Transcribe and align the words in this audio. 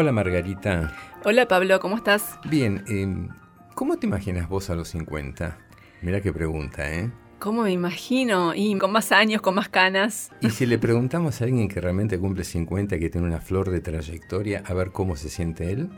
Hola 0.00 0.12
Margarita. 0.12 0.94
Hola 1.26 1.46
Pablo, 1.46 1.78
¿cómo 1.78 1.96
estás? 1.96 2.40
Bien, 2.46 2.82
eh, 2.88 3.28
¿cómo 3.74 3.98
te 3.98 4.06
imaginas 4.06 4.48
vos 4.48 4.70
a 4.70 4.74
los 4.74 4.88
50? 4.88 5.58
Mira 6.00 6.22
qué 6.22 6.32
pregunta, 6.32 6.90
¿eh? 6.90 7.10
¿Cómo 7.38 7.64
me 7.64 7.72
imagino? 7.72 8.54
Y 8.54 8.78
con 8.78 8.92
más 8.92 9.12
años, 9.12 9.42
con 9.42 9.56
más 9.56 9.68
canas. 9.68 10.32
Y 10.40 10.48
si 10.48 10.64
le 10.64 10.78
preguntamos 10.78 11.42
a 11.42 11.44
alguien 11.44 11.68
que 11.68 11.82
realmente 11.82 12.18
cumple 12.18 12.44
50, 12.44 12.98
que 12.98 13.10
tiene 13.10 13.26
una 13.26 13.42
flor 13.42 13.68
de 13.68 13.80
trayectoria, 13.80 14.62
a 14.64 14.72
ver 14.72 14.90
cómo 14.90 15.16
se 15.16 15.28
siente 15.28 15.70
él. 15.70 15.90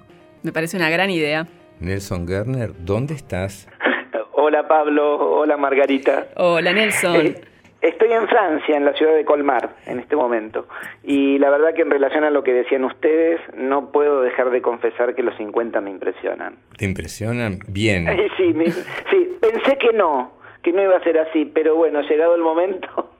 Me 0.43 0.51
parece 0.51 0.77
una 0.77 0.91
gran 0.91 1.09
idea. 1.09 1.47
Nelson 1.79 2.27
Gerner, 2.27 2.75
¿dónde 2.84 3.15
estás? 3.15 3.69
Hola 4.33 4.67
Pablo, 4.67 5.15
hola 5.39 5.57
Margarita. 5.57 6.27
Hola 6.34 6.73
Nelson. 6.73 7.27
Eh, 7.27 7.41
estoy 7.83 8.13
en 8.13 8.27
Francia, 8.29 8.77
en 8.77 8.85
la 8.85 8.93
ciudad 8.95 9.15
de 9.15 9.25
Colmar, 9.25 9.71
en 9.87 9.99
este 10.01 10.17
momento. 10.17 10.67
Y 11.03 11.39
la 11.39 11.51
verdad 11.51 11.75
que 11.75 11.83
en 11.83 11.91
relación 11.91 12.25
a 12.25 12.31
lo 12.31 12.43
que 12.43 12.53
decían 12.53 12.85
ustedes, 12.85 13.41
no 13.55 13.91
puedo 13.93 14.23
dejar 14.23 14.51
de 14.51 14.63
confesar 14.63 15.15
que 15.15 15.23
los 15.23 15.37
50 15.37 15.81
me 15.81 15.91
impresionan. 15.91 16.57
¿Te 16.79 16.85
impresionan? 16.87 17.59
Bien. 17.69 18.07
sí, 18.37 18.53
me- 18.55 18.71
sí, 18.71 19.37
pensé 19.41 19.77
que 19.79 19.93
no, 19.93 20.33
que 20.63 20.73
no 20.73 20.83
iba 20.83 20.97
a 20.97 21.03
ser 21.03 21.19
así, 21.19 21.45
pero 21.53 21.75
bueno, 21.77 22.01
llegado 22.03 22.35
el 22.35 22.43
momento, 22.43 23.11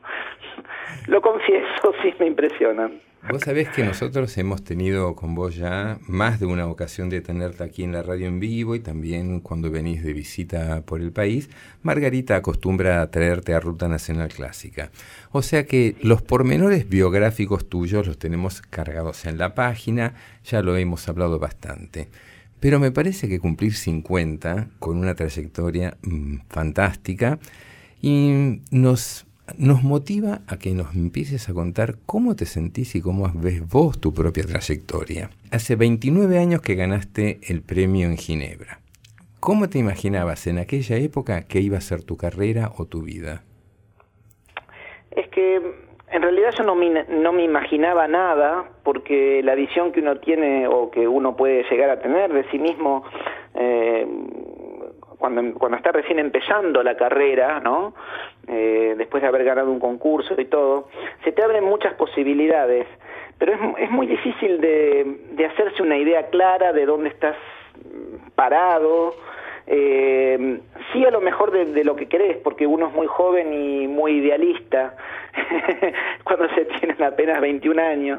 lo 1.09 1.21
confieso, 1.21 1.93
sí 2.03 2.15
me 2.19 2.27
impresionan. 2.27 3.01
Vos 3.31 3.43
sabés 3.43 3.69
que 3.69 3.85
nosotros 3.85 4.37
hemos 4.37 4.65
tenido 4.65 5.15
con 5.15 5.37
vos 5.37 5.55
ya 5.55 5.99
más 6.09 6.41
de 6.41 6.47
una 6.47 6.67
ocasión 6.67 7.09
de 7.09 7.21
tenerte 7.21 7.63
aquí 7.63 7.85
en 7.85 7.93
la 7.93 8.03
radio 8.03 8.27
en 8.27 8.41
vivo 8.41 8.75
y 8.75 8.81
también 8.81 9.39
cuando 9.39 9.71
venís 9.71 10.03
de 10.03 10.13
visita 10.13 10.83
por 10.85 11.01
el 11.01 11.13
país, 11.13 11.49
Margarita 11.83 12.35
acostumbra 12.35 13.01
a 13.01 13.11
traerte 13.13 13.55
a 13.55 13.61
Ruta 13.61 13.87
Nacional 13.87 14.29
Clásica. 14.29 14.91
O 15.31 15.43
sea 15.43 15.67
que 15.67 15.95
los 16.03 16.21
pormenores 16.21 16.89
biográficos 16.89 17.69
tuyos 17.69 18.09
los 18.09 18.19
tenemos 18.19 18.61
cargados 18.61 19.25
en 19.25 19.39
la 19.39 19.55
página, 19.55 20.15
ya 20.45 20.61
lo 20.61 20.77
hemos 20.77 21.09
hablado 21.09 21.39
bastante. 21.39 22.09
Pero 22.59 22.81
me 22.81 22.91
parece 22.91 23.29
que 23.29 23.39
cumplir 23.39 23.75
50 23.75 24.69
con 24.81 24.99
una 24.99 25.15
trayectoria 25.15 25.97
mm, 26.03 26.39
fantástica 26.49 27.39
y 28.01 28.61
nos, 28.73 29.27
nos 29.59 29.83
motiva 29.83 30.41
a 30.49 30.59
que 30.59 30.73
nos 30.73 30.95
empieces 30.95 31.49
a 31.49 31.55
contar 31.55 31.95
cómo 32.07 32.37
te 32.37 32.47
sentís 32.47 32.95
y 32.95 33.01
cómo 33.01 33.31
ves 33.35 33.67
vos 33.69 34.01
tu 34.01 34.13
propia 34.13 34.45
trayectoria. 34.45 35.31
Hace 35.51 35.77
29 35.77 36.39
años 36.39 36.63
que 36.63 36.75
ganaste 36.75 37.41
el 37.49 37.63
premio 37.63 38.07
en 38.07 38.17
Ginebra. 38.17 38.81
¿Cómo 39.41 39.69
te 39.69 39.79
imaginabas 39.79 40.47
en 40.47 40.59
aquella 40.59 40.97
época 40.97 41.43
que 41.49 41.61
iba 41.61 41.77
a 41.77 41.81
ser 41.81 42.05
tu 42.05 42.17
carrera 42.17 42.71
o 42.79 42.87
tu 42.87 43.03
vida? 43.03 43.43
Es 45.11 45.29
que 45.29 45.61
en 46.13 46.23
realidad 46.23 46.51
yo 46.57 46.65
no 46.65 46.75
me, 46.75 47.05
no 47.09 47.33
me 47.33 47.43
imaginaba 47.43 48.07
nada 48.07 48.65
porque 48.85 49.43
la 49.43 49.55
visión 49.55 49.91
que 49.93 50.01
uno 50.01 50.19
tiene 50.19 50.69
o 50.69 50.91
que 50.91 51.09
uno 51.09 51.37
puede 51.37 51.65
llegar 51.71 51.91
a 51.91 52.01
tener 52.01 52.33
de 52.33 52.49
sí 52.51 52.59
mismo 52.59 53.03
eh, 53.55 54.07
cuando, 55.23 55.57
cuando 55.57 55.77
está 55.77 55.93
recién 55.93 56.19
empezando 56.19 56.83
la 56.83 56.97
carrera, 56.97 57.61
¿no? 57.61 57.95
Eh, 58.49 58.97
después 58.99 59.23
de 59.23 59.29
haber 59.29 59.45
ganado 59.45 59.71
un 59.71 59.79
concurso 59.79 60.35
y 60.37 60.47
todo, 60.47 60.89
se 61.23 61.31
te 61.31 61.45
abren 61.45 61.63
muchas 61.63 61.95
posibilidades, 61.95 62.89
pero 63.39 63.53
es, 63.53 63.61
es 63.85 63.91
muy 63.93 64.09
difícil 64.09 64.61
de, 64.61 65.21
de 65.31 65.47
hacerse 65.47 65.81
una 65.81 65.97
idea 65.97 66.27
clara 66.27 66.73
de 66.73 66.85
dónde 66.85 67.11
estás 67.11 67.37
parado, 68.35 69.15
eh, 69.69 70.59
sí 70.93 71.05
a 71.05 71.13
lo 71.13 71.21
mejor 71.21 71.53
de, 71.53 71.67
de, 71.67 71.85
lo 71.85 71.95
que 71.95 72.09
querés, 72.09 72.39
porque 72.39 72.67
uno 72.67 72.89
es 72.89 72.93
muy 72.93 73.07
joven 73.07 73.55
y 73.55 73.87
muy 73.87 74.15
idealista 74.15 74.97
cuando 76.25 76.49
se 76.57 76.65
tienen 76.65 77.01
apenas 77.01 77.41
21 77.41 77.81
años. 77.81 78.19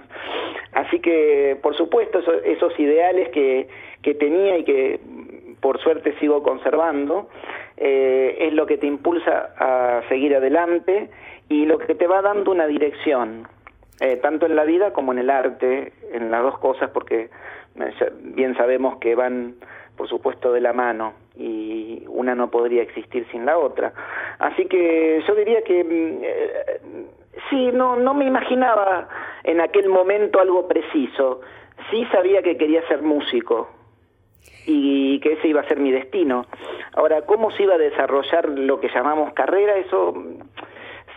Así 0.71 0.99
que, 1.01 1.57
por 1.61 1.75
supuesto, 1.75 2.19
eso, 2.19 2.33
esos 2.45 2.79
ideales 2.79 3.27
que, 3.29 3.67
que 4.01 4.15
tenía 4.15 4.57
y 4.57 4.63
que 4.63 5.01
por 5.63 5.79
suerte 5.81 6.13
sigo 6.19 6.43
conservando, 6.43 7.29
eh, 7.77 8.35
es 8.37 8.53
lo 8.53 8.65
que 8.65 8.77
te 8.77 8.85
impulsa 8.85 9.53
a 9.57 10.01
seguir 10.09 10.35
adelante 10.35 11.09
y 11.47 11.65
lo 11.65 11.77
que 11.77 11.95
te 11.95 12.05
va 12.05 12.21
dando 12.21 12.51
una 12.51 12.67
dirección, 12.67 13.47
eh, 14.01 14.17
tanto 14.17 14.45
en 14.45 14.57
la 14.57 14.65
vida 14.65 14.91
como 14.91 15.13
en 15.13 15.19
el 15.19 15.29
arte, 15.29 15.93
en 16.11 16.31
las 16.31 16.43
dos 16.43 16.59
cosas, 16.59 16.89
porque 16.89 17.29
bien 18.35 18.55
sabemos 18.57 18.97
que 18.97 19.15
van 19.15 19.55
por 19.95 20.09
supuesto 20.09 20.51
de 20.51 20.59
la 20.59 20.73
mano 20.73 21.13
y 21.37 22.03
una 22.09 22.35
no 22.35 22.51
podría 22.51 22.81
existir 22.81 23.25
sin 23.31 23.45
la 23.45 23.57
otra. 23.57 23.93
Así 24.39 24.65
que 24.65 25.23
yo 25.25 25.33
diría 25.33 25.61
que 25.61 25.79
eh, 25.79 26.81
sí, 27.49 27.69
no, 27.71 27.95
no 27.95 28.13
me 28.13 28.25
imaginaba 28.25 29.07
en 29.45 29.61
aquel 29.61 29.87
momento 29.87 30.41
algo 30.41 30.67
preciso. 30.67 31.39
Sí 31.89 32.05
sabía 32.11 32.41
que 32.41 32.57
quería 32.57 32.85
ser 32.89 33.01
músico 33.01 33.69
y 34.65 35.19
que 35.19 35.33
ese 35.33 35.47
iba 35.47 35.61
a 35.61 35.67
ser 35.67 35.79
mi 35.79 35.91
destino. 35.91 36.45
Ahora, 36.93 37.23
¿cómo 37.23 37.51
se 37.51 37.63
iba 37.63 37.75
a 37.75 37.77
desarrollar 37.77 38.47
lo 38.49 38.79
que 38.79 38.89
llamamos 38.89 39.33
carrera? 39.33 39.77
Eso 39.77 40.13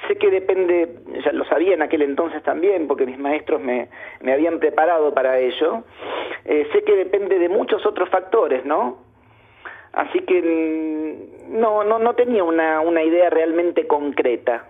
sé 0.07 0.17
que 0.17 0.31
depende, 0.31 1.01
ya 1.25 1.33
lo 1.33 1.45
sabía 1.45 1.75
en 1.75 1.83
aquel 1.83 2.03
entonces 2.03 2.43
también, 2.43 2.87
porque 2.87 3.07
mis 3.07 3.19
maestros 3.19 3.61
me, 3.61 3.89
me 4.21 4.33
habían 4.33 4.59
preparado 4.59 5.13
para 5.15 5.39
ello, 5.39 5.85
eh, 6.45 6.69
sé 6.73 6.83
que 6.83 6.97
depende 6.97 7.39
de 7.39 7.49
muchos 7.49 7.85
otros 7.87 8.09
factores, 8.09 8.65
¿no? 8.65 8.99
Así 9.93 10.21
que 10.21 10.43
no, 11.49 11.85
no, 11.85 11.99
no 11.99 12.15
tenía 12.15 12.45
una, 12.45 12.81
una 12.81 13.03
idea 13.03 13.31
realmente 13.31 13.87
concreta. 13.87 14.67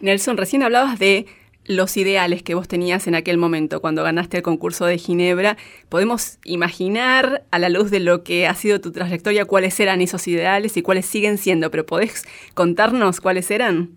Nelson, 0.00 0.36
recién 0.36 0.62
hablabas 0.62 0.98
de 0.98 1.26
los 1.66 1.96
ideales 1.96 2.42
que 2.42 2.54
vos 2.54 2.68
tenías 2.68 3.06
en 3.06 3.14
aquel 3.14 3.38
momento 3.38 3.80
cuando 3.80 4.02
ganaste 4.02 4.38
el 4.38 4.42
concurso 4.42 4.84
de 4.84 4.98
Ginebra. 4.98 5.56
¿Podemos 5.88 6.38
imaginar 6.44 7.42
a 7.50 7.58
la 7.58 7.68
luz 7.68 7.90
de 7.90 8.00
lo 8.00 8.24
que 8.24 8.46
ha 8.46 8.54
sido 8.54 8.80
tu 8.80 8.92
trayectoria 8.92 9.44
cuáles 9.44 9.78
eran 9.78 10.00
esos 10.00 10.26
ideales 10.26 10.76
y 10.76 10.82
cuáles 10.82 11.06
siguen 11.06 11.38
siendo? 11.38 11.70
¿Pero 11.70 11.86
podés 11.86 12.24
contarnos 12.54 13.20
cuáles 13.20 13.50
eran? 13.50 13.90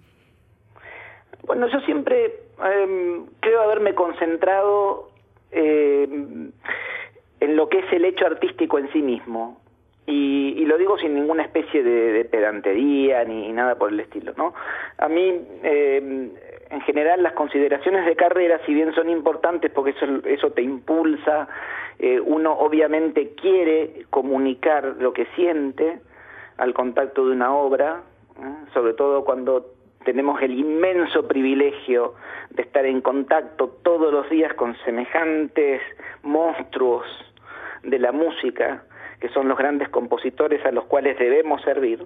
Bueno, 1.44 1.68
yo 1.68 1.80
siempre 1.82 2.26
eh, 2.26 3.22
creo 3.40 3.62
haberme 3.62 3.94
concentrado 3.94 5.10
eh, 5.52 6.08
en 7.40 7.56
lo 7.56 7.70
que 7.70 7.80
es 7.80 7.94
el 7.94 8.06
hecho 8.06 8.26
artístico 8.26 8.78
en 8.80 8.92
sí 8.92 9.02
mismo. 9.02 9.62
Y, 10.08 10.66
lo 10.66 10.78
digo 10.80 10.98
sin 10.98 11.14
ninguna 11.14 11.44
especie 11.44 11.84
de, 11.84 12.12
de, 12.12 12.26
pedantería 12.26 13.24
ni 13.24 13.52
nada 13.52 13.76
por 13.76 13.92
el 13.92 14.00
estilo, 14.00 14.34
¿no? 14.36 14.54
A 14.98 15.08
mí, 15.08 15.42
eh, 15.64 16.32
en 16.76 16.82
general, 16.82 17.24
las 17.24 17.34
consideraciones 17.34 18.06
de 18.06 18.16
carrera, 18.18 18.60
si 18.66 18.74
bien 18.74 18.94
son 18.94 19.10
importantes 19.10 19.72
porque 19.72 19.92
eso, 19.92 20.06
eso 20.26 20.52
te 20.52 20.62
impulsa, 20.62 21.48
eh, 22.00 22.20
uno 22.20 22.52
obviamente 22.52 23.34
quiere 23.36 24.06
comunicar 24.10 24.96
lo 25.00 25.14
que 25.14 25.26
siente 25.38 26.00
al 26.58 26.74
contacto 26.74 27.26
de 27.26 27.32
una 27.32 27.56
obra, 27.56 28.02
¿eh? 28.38 28.54
sobre 28.74 28.94
todo 28.94 29.24
cuando 29.24 29.68
tenemos 30.04 30.42
el 30.42 30.54
inmenso 30.54 31.26
privilegio 31.28 32.16
de 32.50 32.64
estar 32.64 32.86
en 32.86 33.00
contacto 33.00 33.70
todos 33.82 34.12
los 34.12 34.30
días 34.30 34.54
con 34.56 34.76
semejantes 34.84 35.82
monstruos 36.24 37.06
de 37.84 38.00
la 38.00 38.12
música, 38.12 38.84
que 39.22 39.30
son 39.30 39.48
los 39.48 39.58
grandes 39.58 39.88
compositores 39.90 40.64
a 40.66 40.72
los 40.72 40.84
cuales 40.86 41.18
debemos 41.18 41.62
servir. 41.62 42.06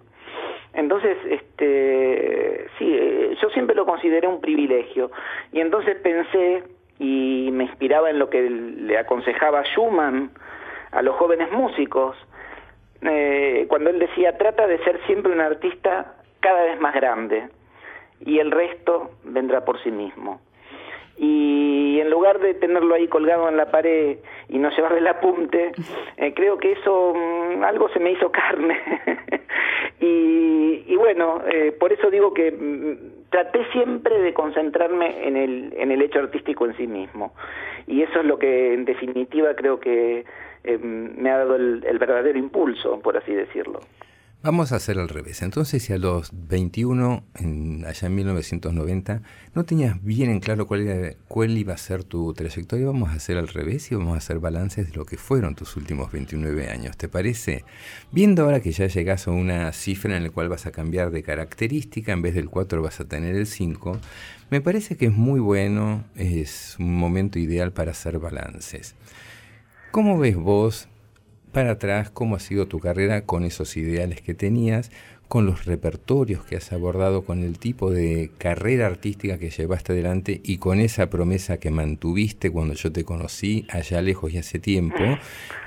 Entonces, 0.74 1.18
este, 1.30 2.68
sí, 2.78 3.36
yo 3.42 3.50
siempre 3.50 3.76
lo 3.76 3.86
consideré 3.86 4.28
un 4.28 4.42
privilegio. 4.42 5.12
Y 5.52 5.60
entonces 5.60 5.96
pensé 5.98 6.64
y 7.00 7.50
me 7.52 7.64
inspiraba 7.64 8.10
en 8.10 8.20
lo 8.20 8.30
que 8.30 8.50
le 8.50 8.98
aconsejaba 8.98 9.64
Schumann 9.64 10.32
a 10.92 11.02
los 11.02 11.16
jóvenes 11.16 11.52
músicos, 11.52 12.16
eh, 13.02 13.66
cuando 13.70 13.90
él 13.90 14.00
decía, 14.00 14.38
trata 14.38 14.68
de 14.68 14.78
ser 14.84 15.00
siempre 15.06 15.32
un 15.32 15.40
artista 15.40 16.16
cada 16.42 16.64
vez 16.64 16.80
más 16.80 16.94
grande 16.94 17.48
y 18.20 18.40
el 18.40 18.52
resto 18.52 19.12
vendrá 19.24 19.64
por 19.64 19.82
sí 19.82 19.92
mismo. 19.92 20.42
Y 21.22 22.00
en 22.00 22.10
lugar 22.10 22.40
de 22.40 22.54
tenerlo 22.54 22.96
ahí 22.96 23.10
colgado 23.10 23.50
en 23.50 23.58
la 23.58 23.70
pared 23.70 24.20
y 24.48 24.58
no 24.58 24.70
llevarle 24.70 25.00
el 25.00 25.08
apunte, 25.08 25.74
eh, 26.18 26.34
creo 26.34 26.58
que 26.58 26.72
eso 26.72 27.14
mmm, 27.14 27.62
algo 27.64 27.90
se 27.90 28.00
me 28.00 28.12
hizo 28.12 28.32
carne. 28.32 28.80
y, 30.00 30.86
y, 30.88 30.96
bueno, 30.96 31.42
eh, 31.52 31.74
por 31.78 31.92
eso 31.92 32.10
digo 32.10 32.34
que 32.34 32.52
mmm, 32.52 33.30
traté 33.30 33.66
siempre 33.74 34.18
de 34.20 34.34
concentrarme 34.34 35.28
en 35.28 35.36
el, 35.36 35.74
en 35.78 35.92
el 35.92 36.02
hecho 36.02 36.20
artístico 36.20 36.66
en 36.66 36.78
sí 36.78 36.88
mismo. 36.88 37.34
Y 37.86 38.02
eso 38.02 38.22
es 38.22 38.26
lo 38.26 38.40
que 38.40 38.74
en 38.74 38.86
definitiva 38.86 39.54
creo 39.56 39.82
que 39.82 40.24
eh, 40.64 40.78
me 40.78 41.30
ha 41.32 41.38
dado 41.40 41.58
el, 41.58 41.84
el 41.86 41.98
verdadero 42.00 42.40
impulso, 42.40 43.02
por 43.02 43.18
así 43.18 43.34
decirlo. 43.34 43.82
Vamos 44.42 44.72
a 44.72 44.78
hacer 44.78 44.98
al 45.00 45.10
revés. 45.10 45.42
Entonces, 45.42 45.84
si 45.84 45.92
a 45.92 45.98
los 45.98 46.32
21, 46.32 47.26
en, 47.36 47.84
allá 47.86 48.08
en 48.08 48.16
1990, 48.16 49.22
no 49.54 49.66
tenías 49.66 50.02
bien 50.02 50.30
en 50.30 50.40
claro 50.40 50.66
cuál, 50.66 51.18
cuál 51.28 51.58
iba 51.58 51.74
a 51.74 51.78
ser 51.78 52.06
tu 52.06 52.34
trayectoria, 52.34 52.86
vamos 52.86 53.10
a 53.10 53.16
hacer 53.16 53.38
al 53.38 53.50
revés 53.50 53.92
y 53.92 53.96
vamos 53.96 54.16
a 54.16 54.20
hacer 54.20 54.40
balances 54.40 54.88
de 54.88 54.96
lo 54.96 55.04
que 55.04 55.18
fueron 55.18 55.56
tus 55.56 55.76
últimos 55.76 56.10
29 56.14 56.70
años. 56.70 56.96
¿Te 56.96 57.10
parece? 57.10 57.66
Viendo 58.14 58.46
ahora 58.46 58.62
que 58.62 58.72
ya 58.72 58.88
llegas 58.88 59.28
a 59.28 59.32
una 59.32 59.74
cifra 59.74 60.16
en 60.16 60.24
la 60.24 60.30
cual 60.30 60.48
vas 60.48 60.66
a 60.66 60.72
cambiar 60.72 61.12
de 61.12 61.22
característica, 61.22 62.14
en 62.14 62.22
vez 62.22 62.34
del 62.34 62.50
4 62.50 62.82
vas 62.82 63.02
a 63.02 63.06
tener 63.10 63.36
el 63.36 63.46
5, 63.46 64.00
me 64.52 64.62
parece 64.62 64.96
que 64.96 65.08
es 65.08 65.14
muy 65.14 65.42
bueno, 65.42 66.06
es 66.16 66.78
un 66.80 66.96
momento 66.96 67.40
ideal 67.40 67.74
para 67.74 67.92
hacer 67.92 68.20
balances. 68.20 68.96
¿Cómo 69.92 70.18
ves 70.18 70.38
vos 70.38 70.88
para 71.52 71.72
atrás 71.72 72.10
cómo 72.10 72.36
ha 72.36 72.40
sido 72.40 72.68
tu 72.68 72.80
carrera 72.80 73.26
con 73.26 73.44
esos 73.44 73.76
ideales 73.78 74.22
que 74.22 74.34
tenías, 74.34 74.92
con 75.30 75.46
los 75.46 75.66
repertorios 75.66 76.44
que 76.44 76.56
has 76.56 76.74
abordado, 76.74 77.24
con 77.24 77.44
el 77.44 77.60
tipo 77.60 77.92
de 77.92 78.32
carrera 78.40 78.88
artística 78.88 79.38
que 79.38 79.52
llevaste 79.52 79.94
adelante 79.94 80.42
y 80.44 80.58
con 80.58 80.80
esa 80.80 81.10
promesa 81.10 81.60
que 81.60 81.70
mantuviste 81.70 82.50
cuando 82.50 82.74
yo 82.74 82.92
te 82.92 83.04
conocí 83.04 83.68
allá 83.70 84.02
lejos 84.02 84.34
y 84.34 84.40
hace 84.40 84.58
tiempo, 84.58 85.04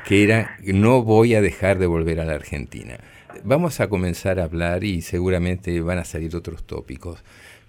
que 0.07 0.25
era 0.25 0.57
no 0.65 1.03
voy 1.03 1.37
a 1.37 1.41
dejar 1.41 1.79
de 1.79 1.87
volver 1.87 2.21
a 2.21 2.25
la 2.25 2.35
Argentina. 2.35 2.99
Vamos 3.45 3.81
a 3.81 3.89
comenzar 3.89 4.41
a 4.41 4.45
hablar 4.45 4.83
y 4.83 5.01
seguramente 5.01 5.81
van 5.81 5.99
a 5.99 6.05
salir 6.05 6.35
otros 6.35 6.65
tópicos, 6.65 7.23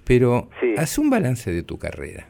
pero 0.04 0.50
haz 0.78 0.98
un 0.98 1.12
balance 1.12 1.52
de 1.52 1.62
tu 1.62 1.78
carrera. 1.78 2.28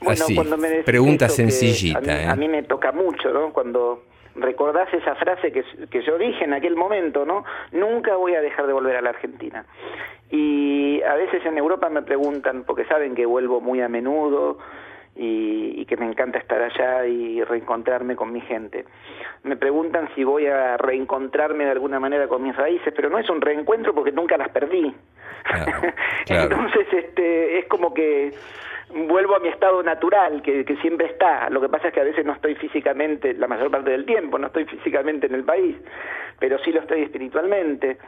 Bueno, 0.00 0.24
cuando 0.34 0.56
me 0.56 0.82
pregunta 0.82 1.28
sencillita. 1.28 1.98
A 1.98 2.02
mí, 2.02 2.08
¿eh? 2.08 2.26
a 2.26 2.36
mí, 2.36 2.48
me 2.48 2.62
toca 2.62 2.92
mucho, 2.92 3.32
¿no? 3.32 3.52
Cuando 3.52 4.04
recordás 4.40 4.92
esa 4.92 5.14
frase 5.16 5.52
que, 5.52 5.64
que 5.90 6.02
yo 6.02 6.18
dije 6.18 6.44
en 6.44 6.54
aquel 6.54 6.76
momento, 6.76 7.24
¿no? 7.24 7.44
Nunca 7.72 8.16
voy 8.16 8.34
a 8.34 8.40
dejar 8.40 8.66
de 8.66 8.72
volver 8.72 8.96
a 8.96 9.02
la 9.02 9.10
Argentina. 9.10 9.64
Y 10.30 11.02
a 11.02 11.14
veces 11.14 11.44
en 11.46 11.56
Europa 11.56 11.88
me 11.88 12.02
preguntan, 12.02 12.64
porque 12.64 12.84
saben 12.84 13.14
que 13.14 13.26
vuelvo 13.26 13.60
muy 13.60 13.80
a 13.80 13.88
menudo 13.88 14.58
y, 15.16 15.80
y, 15.80 15.86
que 15.86 15.96
me 15.96 16.06
encanta 16.06 16.38
estar 16.38 16.62
allá 16.62 17.06
y 17.06 17.42
reencontrarme 17.42 18.14
con 18.14 18.32
mi 18.32 18.40
gente. 18.42 18.84
Me 19.42 19.56
preguntan 19.56 20.08
si 20.14 20.24
voy 20.24 20.46
a 20.46 20.76
reencontrarme 20.76 21.64
de 21.64 21.70
alguna 21.70 21.98
manera 21.98 22.28
con 22.28 22.42
mis 22.42 22.54
raíces, 22.54 22.92
pero 22.94 23.08
no 23.08 23.18
es 23.18 23.28
un 23.28 23.40
reencuentro 23.40 23.94
porque 23.94 24.12
nunca 24.12 24.36
las 24.36 24.50
perdí. 24.50 24.94
Entonces, 26.28 26.86
este, 26.92 27.58
es 27.58 27.66
como 27.66 27.94
que 27.94 28.32
vuelvo 28.94 29.36
a 29.36 29.40
mi 29.40 29.48
estado 29.48 29.82
natural, 29.82 30.42
que, 30.42 30.64
siempre 30.80 31.06
está. 31.06 31.50
Lo 31.50 31.60
que 31.60 31.68
pasa 31.68 31.88
es 31.88 31.94
que 31.94 32.00
a 32.00 32.04
veces 32.04 32.24
no 32.24 32.32
estoy 32.32 32.54
físicamente, 32.54 33.34
la 33.34 33.46
mayor 33.46 33.70
parte 33.70 33.90
del 33.90 34.06
tiempo, 34.06 34.38
no 34.38 34.46
estoy 34.46 34.64
físicamente 34.64 35.26
en 35.26 35.34
el 35.34 35.44
país, 35.44 35.76
pero 36.38 36.58
sí 36.58 36.72
lo 36.72 36.80
estoy 36.80 37.02
espiritualmente. 37.02 37.98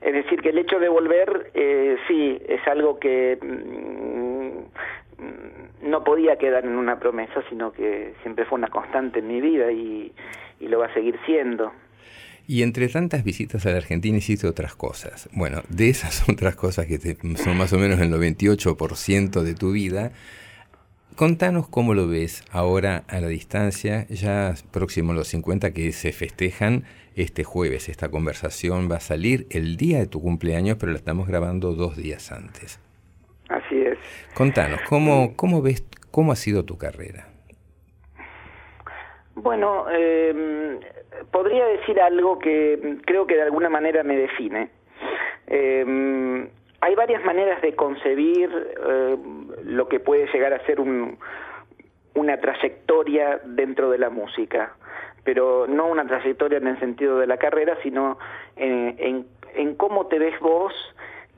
Es 0.00 0.12
decir, 0.12 0.42
que 0.42 0.50
el 0.50 0.58
hecho 0.58 0.78
de 0.78 0.88
volver, 0.88 1.50
eh, 1.54 1.96
sí, 2.06 2.40
es 2.46 2.66
algo 2.66 2.98
que 2.98 3.38
mm, 3.40 5.88
no 5.88 6.04
podía 6.04 6.36
quedar 6.36 6.64
en 6.64 6.76
una 6.76 6.98
promesa, 6.98 7.42
sino 7.48 7.72
que 7.72 8.14
siempre 8.22 8.44
fue 8.44 8.58
una 8.58 8.68
constante 8.68 9.20
en 9.20 9.28
mi 9.28 9.40
vida 9.40 9.72
y, 9.72 10.12
y 10.60 10.68
lo 10.68 10.80
va 10.80 10.86
a 10.86 10.94
seguir 10.94 11.18
siendo. 11.24 11.72
Y 12.50 12.62
entre 12.62 12.88
tantas 12.88 13.24
visitas 13.24 13.66
a 13.66 13.72
la 13.72 13.76
Argentina 13.76 14.16
hiciste 14.16 14.46
otras 14.46 14.74
cosas. 14.74 15.28
Bueno, 15.32 15.62
de 15.68 15.90
esas 15.90 16.26
otras 16.30 16.56
cosas 16.56 16.86
que 16.86 16.98
son 17.36 17.58
más 17.58 17.74
o 17.74 17.78
menos 17.78 18.00
el 18.00 18.10
98% 18.10 19.42
de 19.42 19.54
tu 19.54 19.72
vida, 19.72 20.12
contanos 21.14 21.68
cómo 21.68 21.92
lo 21.92 22.08
ves 22.08 22.42
ahora 22.50 23.04
a 23.06 23.20
la 23.20 23.28
distancia, 23.28 24.06
ya 24.08 24.54
próximo 24.70 25.12
a 25.12 25.14
los 25.14 25.28
50 25.28 25.72
que 25.72 25.92
se 25.92 26.10
festejan 26.12 26.84
este 27.16 27.44
jueves. 27.44 27.90
Esta 27.90 28.08
conversación 28.08 28.90
va 28.90 28.96
a 28.96 29.00
salir 29.00 29.46
el 29.50 29.76
día 29.76 29.98
de 29.98 30.06
tu 30.06 30.22
cumpleaños, 30.22 30.78
pero 30.80 30.92
la 30.92 30.98
estamos 30.98 31.28
grabando 31.28 31.74
dos 31.74 31.98
días 31.98 32.32
antes. 32.32 32.80
Así 33.50 33.76
es. 33.76 33.98
Contanos, 34.32 34.80
¿cómo, 34.88 35.36
cómo 35.36 35.60
ves, 35.60 35.84
cómo 36.10 36.32
ha 36.32 36.36
sido 36.36 36.64
tu 36.64 36.78
carrera? 36.78 37.28
Bueno, 39.42 39.86
eh, 39.90 40.80
podría 41.30 41.66
decir 41.66 42.00
algo 42.00 42.38
que 42.38 42.98
creo 43.04 43.26
que 43.26 43.36
de 43.36 43.42
alguna 43.42 43.68
manera 43.68 44.02
me 44.02 44.16
define. 44.16 44.70
Eh, 45.46 46.48
hay 46.80 46.94
varias 46.94 47.24
maneras 47.24 47.62
de 47.62 47.74
concebir 47.74 48.50
eh, 48.86 49.16
lo 49.64 49.88
que 49.88 50.00
puede 50.00 50.26
llegar 50.32 50.52
a 50.52 50.64
ser 50.66 50.80
un, 50.80 51.18
una 52.14 52.40
trayectoria 52.40 53.40
dentro 53.44 53.90
de 53.90 53.98
la 53.98 54.10
música, 54.10 54.74
pero 55.22 55.66
no 55.68 55.86
una 55.86 56.06
trayectoria 56.06 56.58
en 56.58 56.66
el 56.66 56.80
sentido 56.80 57.18
de 57.18 57.28
la 57.28 57.36
carrera, 57.36 57.78
sino 57.82 58.18
en, 58.56 58.96
en, 58.98 59.26
en 59.54 59.74
cómo 59.76 60.06
te 60.06 60.18
ves 60.18 60.38
vos, 60.40 60.72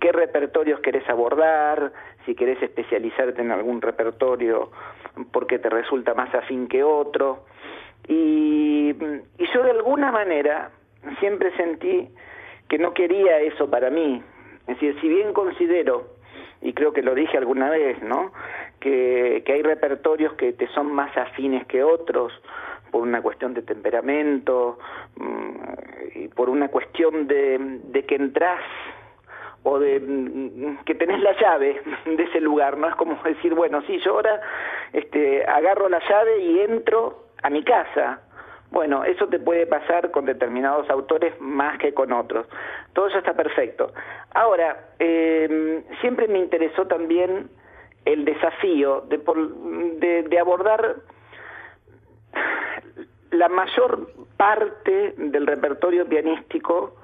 qué 0.00 0.10
repertorios 0.10 0.80
querés 0.80 1.06
abordar, 1.08 1.92
si 2.24 2.34
querés 2.34 2.62
especializarte 2.62 3.42
en 3.42 3.50
algún 3.50 3.82
repertorio 3.82 4.70
porque 5.32 5.58
te 5.58 5.68
resulta 5.68 6.14
más 6.14 6.34
afín 6.34 6.68
que 6.68 6.82
otro. 6.82 7.44
Y, 8.08 8.90
y 8.90 9.46
yo 9.54 9.62
de 9.62 9.70
alguna 9.70 10.10
manera 10.10 10.70
siempre 11.18 11.54
sentí 11.56 12.08
que 12.68 12.78
no 12.78 12.94
quería 12.94 13.38
eso 13.40 13.68
para 13.68 13.90
mí. 13.90 14.22
Es 14.66 14.74
decir, 14.76 14.96
si 15.00 15.08
bien 15.08 15.32
considero, 15.32 16.06
y 16.62 16.72
creo 16.72 16.92
que 16.92 17.02
lo 17.02 17.14
dije 17.14 17.36
alguna 17.36 17.70
vez, 17.70 18.00
¿no? 18.02 18.32
Que, 18.78 19.42
que 19.44 19.52
hay 19.52 19.62
repertorios 19.62 20.34
que 20.34 20.52
te 20.52 20.68
son 20.68 20.92
más 20.92 21.16
afines 21.16 21.66
que 21.66 21.82
otros, 21.82 22.32
por 22.90 23.02
una 23.02 23.22
cuestión 23.22 23.54
de 23.54 23.62
temperamento, 23.62 24.78
mm, 25.16 25.50
y 26.14 26.28
por 26.28 26.50
una 26.50 26.68
cuestión 26.68 27.26
de, 27.26 27.58
de 27.84 28.04
que 28.04 28.16
entras 28.16 28.60
o 29.62 29.78
de 29.78 30.00
mm, 30.00 30.84
que 30.84 30.94
tenés 30.94 31.20
la 31.20 31.32
llave 31.40 31.80
de 32.04 32.22
ese 32.22 32.40
lugar, 32.40 32.76
¿no? 32.78 32.88
Es 32.88 32.94
como 32.94 33.20
decir, 33.22 33.54
bueno, 33.54 33.82
sí, 33.82 33.98
yo 34.04 34.12
ahora 34.12 34.40
este, 34.92 35.44
agarro 35.44 35.88
la 35.88 36.00
llave 36.08 36.38
y 36.38 36.60
entro 36.60 37.29
a 37.42 37.50
mi 37.50 37.62
casa. 37.64 38.20
Bueno, 38.70 39.04
eso 39.04 39.26
te 39.26 39.40
puede 39.40 39.66
pasar 39.66 40.10
con 40.12 40.26
determinados 40.26 40.88
autores 40.90 41.34
más 41.40 41.78
que 41.78 41.92
con 41.92 42.12
otros. 42.12 42.46
Todo 42.92 43.08
eso 43.08 43.18
está 43.18 43.34
perfecto. 43.34 43.92
Ahora, 44.32 44.90
eh, 44.98 45.82
siempre 46.00 46.28
me 46.28 46.38
interesó 46.38 46.86
también 46.86 47.50
el 48.04 48.24
desafío 48.24 49.02
de, 49.08 49.18
de, 49.98 50.22
de 50.22 50.38
abordar 50.38 50.96
la 53.32 53.48
mayor 53.48 54.08
parte 54.36 55.14
del 55.16 55.46
repertorio 55.46 56.06
pianístico 56.06 56.94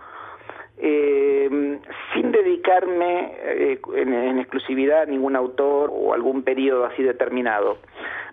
eh, 0.79 1.79
sin 2.13 2.33
dedicarme 2.33 3.33
eh, 3.43 3.81
en, 3.95 4.39
exclusividad 4.39 5.03
a 5.03 5.07
ningún 5.07 5.37
autor 5.37 5.91
o 5.93 6.13
algún 6.13 6.43
periodo 6.43 6.85
así 6.85 7.03
determinado. 7.03 7.79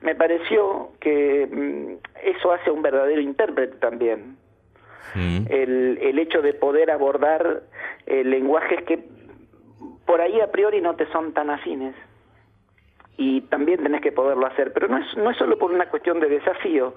Me 0.02 0.16
pareció 0.16 0.90
que 1.00 1.48
mm, 1.50 2.28
eso 2.28 2.52
hace 2.52 2.70
un 2.70 2.82
verdadero 2.82 3.22
intérprete 3.22 3.78
también. 3.78 4.38
Mm. 5.16 5.46
El, 5.50 6.00
el 6.02 6.20
hecho 6.20 6.42
de 6.42 6.54
poder 6.54 6.92
abordar 6.92 7.64
eh, 8.06 8.24
lenguajes 8.24 8.84
que 8.84 9.00
por 10.06 10.22
ahí 10.22 10.42
a 10.42 10.52
priori 10.52 10.82
no 10.82 10.96
te 10.96 11.06
son 11.12 11.34
tan 11.34 11.50
afines 11.50 11.96
y 13.18 13.42
también 13.42 13.82
tenés 13.84 14.02
que 14.02 14.12
poderlo 14.12 14.46
hacer, 14.48 14.74
pero 14.74 14.88
no 14.88 14.98
es, 14.98 15.18
no 15.18 15.30
es 15.30 15.38
solo 15.38 15.58
por 15.58 15.72
una 15.72 15.86
cuestión 15.90 16.20
de 16.20 16.28
desafío, 16.30 16.96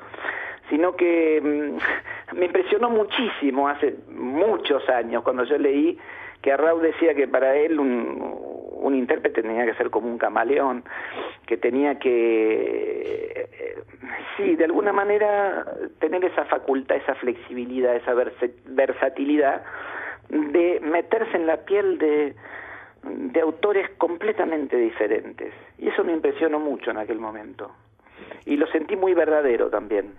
sino 0.71 0.97
que 0.97 1.41
mm, 1.41 2.37
me 2.39 2.47
impresionó 2.47 2.91
muchísimo 2.91 3.69
hace 3.69 3.97
muchos 4.09 4.89
años 4.89 5.23
cuando 5.23 5.45
yo 5.45 5.59
leí 5.59 5.99
que 6.43 6.53
Arrau 6.53 6.79
decía 6.79 7.15
que 7.15 7.27
para 7.27 7.57
él 7.57 7.81
un, 7.81 8.57
un 8.87 8.95
intérprete 8.95 9.43
tenía 9.43 9.65
que 9.65 9.75
ser 9.75 9.91
como 9.91 10.09
un 10.09 10.19
camaleón, 10.19 10.85
que 11.47 11.57
tenía 11.57 11.99
que, 11.99 13.49
eh, 13.59 13.83
sí, 14.37 14.55
de 14.55 14.65
alguna 14.65 14.93
manera 14.93 15.65
tener 15.99 16.25
esa 16.25 16.45
facultad, 16.45 16.97
esa 16.97 17.15
flexibilidad, 17.15 17.97
esa 17.97 18.15
versatilidad 18.67 19.63
de 20.29 20.81
meterse 20.81 21.37
en 21.37 21.47
la 21.47 21.59
piel 21.65 21.99
de, 21.99 22.35
de 23.03 23.41
autores 23.41 23.91
completamente 23.99 24.77
diferentes. 24.77 25.53
Y 25.79 25.89
eso 25.89 26.05
me 26.05 26.13
impresionó 26.13 26.61
mucho 26.61 26.91
en 26.91 26.99
aquel 26.99 27.19
momento. 27.19 27.73
Y 28.45 28.57
lo 28.57 28.67
sentí 28.69 28.97
muy 28.97 29.15
verdadero 29.15 29.69
también. 29.69 30.15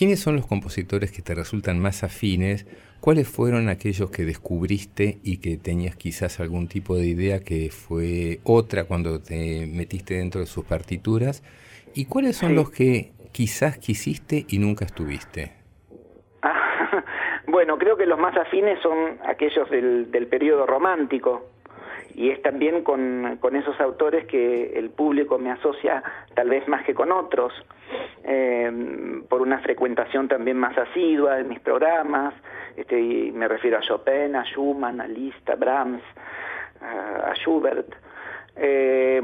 ¿Quiénes 0.00 0.20
son 0.20 0.36
los 0.36 0.46
compositores 0.46 1.12
que 1.12 1.20
te 1.20 1.34
resultan 1.34 1.78
más 1.78 2.02
afines? 2.04 2.66
¿Cuáles 3.00 3.28
fueron 3.28 3.68
aquellos 3.68 4.10
que 4.10 4.24
descubriste 4.24 5.18
y 5.22 5.42
que 5.42 5.58
tenías 5.58 5.94
quizás 5.94 6.40
algún 6.40 6.68
tipo 6.68 6.96
de 6.96 7.04
idea 7.04 7.40
que 7.40 7.68
fue 7.68 8.38
otra 8.44 8.84
cuando 8.84 9.20
te 9.20 9.66
metiste 9.66 10.14
dentro 10.14 10.40
de 10.40 10.46
sus 10.46 10.64
partituras? 10.64 11.42
¿Y 11.94 12.06
cuáles 12.06 12.36
son 12.36 12.54
los 12.54 12.70
que 12.70 13.12
quizás 13.32 13.76
quisiste 13.76 14.46
y 14.48 14.58
nunca 14.58 14.86
estuviste? 14.86 15.52
bueno, 17.46 17.76
creo 17.76 17.98
que 17.98 18.06
los 18.06 18.18
más 18.18 18.34
afines 18.38 18.80
son 18.80 19.18
aquellos 19.28 19.68
del, 19.68 20.10
del 20.10 20.28
periodo 20.28 20.64
romántico 20.64 21.50
y 22.20 22.28
es 22.28 22.42
también 22.42 22.82
con, 22.82 23.38
con, 23.40 23.56
esos 23.56 23.80
autores 23.80 24.26
que 24.26 24.78
el 24.78 24.90
público 24.90 25.38
me 25.38 25.50
asocia 25.50 26.02
tal 26.34 26.50
vez 26.50 26.68
más 26.68 26.84
que 26.84 26.92
con 26.92 27.12
otros, 27.12 27.50
eh, 28.24 29.22
por 29.26 29.40
una 29.40 29.58
frecuentación 29.60 30.28
también 30.28 30.58
más 30.58 30.76
asidua 30.76 31.36
de 31.36 31.44
mis 31.44 31.60
programas, 31.60 32.34
este, 32.76 33.00
y 33.00 33.32
me 33.32 33.48
refiero 33.48 33.78
a 33.78 33.80
Chopin, 33.80 34.36
a 34.36 34.44
Schumann, 34.44 35.00
a 35.00 35.08
Liszt, 35.08 35.48
a 35.48 35.54
Brahms, 35.54 36.02
a, 36.82 37.32
Schubert. 37.36 37.88
Eh, 38.54 39.22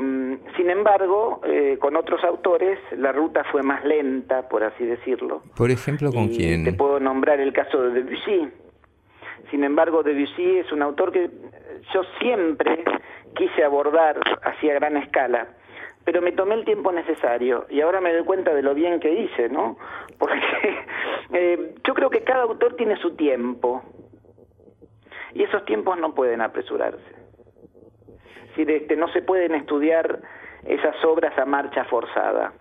sin 0.57 0.71
embargo, 0.71 1.43
eh, 1.45 1.77
con 1.79 1.97
otros 1.97 2.25
autores 2.25 2.79
la 2.97 3.13
ruta 3.13 3.45
fue 3.53 3.63
más 3.63 3.85
lenta, 3.85 4.49
por 4.49 4.65
así 4.65 4.87
decirlo. 4.87 5.43
Por 5.55 5.71
ejemplo, 5.71 6.11
¿con 6.11 6.29
quién? 6.29 6.65
Te 6.65 6.73
puedo 6.73 6.99
nombrar 6.99 7.41
el 7.41 7.53
caso 7.53 7.83
de 7.83 8.03
Debussy. 8.03 8.49
Sin 9.51 9.65
embargo, 9.65 10.03
Debussy 10.03 10.59
es 10.61 10.73
un 10.73 10.81
autor 10.81 11.13
que 11.13 11.31
yo 11.93 12.03
siempre 12.19 12.85
quise 13.35 13.65
abordar 13.65 14.19
hacia 14.43 14.75
gran 14.75 14.97
escala, 14.97 15.49
pero 16.05 16.23
me 16.23 16.33
tomé 16.33 16.55
el 16.55 16.65
tiempo 16.65 16.93
necesario 16.93 17.67
y 17.69 17.81
ahora 17.81 18.01
me 18.01 18.13
doy 18.13 18.25
cuenta 18.25 18.55
de 18.55 18.63
lo 18.63 18.75
bien 18.75 19.01
que 19.01 19.13
hice, 19.13 19.49
¿no? 19.49 19.77
Porque 20.19 20.41
eh, 21.33 21.75
yo 21.85 21.95
creo 21.95 22.11
que 22.11 22.23
cada 22.23 22.43
autor 22.43 22.77
tiene 22.77 22.97
su 22.97 23.17
tiempo 23.17 23.83
y 25.35 25.43
esos 25.43 25.65
tiempos 25.65 25.99
no 25.99 26.15
pueden 26.15 26.41
apresurarse. 26.41 27.15
Si 28.55 28.63
este, 28.63 28.97
no 28.97 29.09
se 29.09 29.21
pueden 29.21 29.55
estudiar 29.55 30.21
esas 30.65 30.97
obras 31.05 31.37
a 31.39 31.45
marcha 31.45 31.85
forzada. 31.85 32.55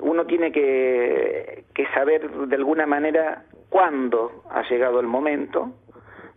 Uno 0.00 0.24
tiene 0.24 0.50
que, 0.50 1.64
que 1.74 1.86
saber 1.88 2.30
de 2.30 2.56
alguna 2.56 2.86
manera 2.86 3.44
cuándo 3.68 4.44
ha 4.50 4.62
llegado 4.68 5.00
el 5.00 5.06
momento 5.06 5.72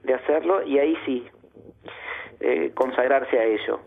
de 0.04 0.14
hacerlo 0.14 0.64
y 0.64 0.80
ahí 0.80 0.98
sí, 1.06 1.28
eh, 2.40 2.72
consagrarse 2.74 3.38
a 3.38 3.44
ello. 3.44 3.80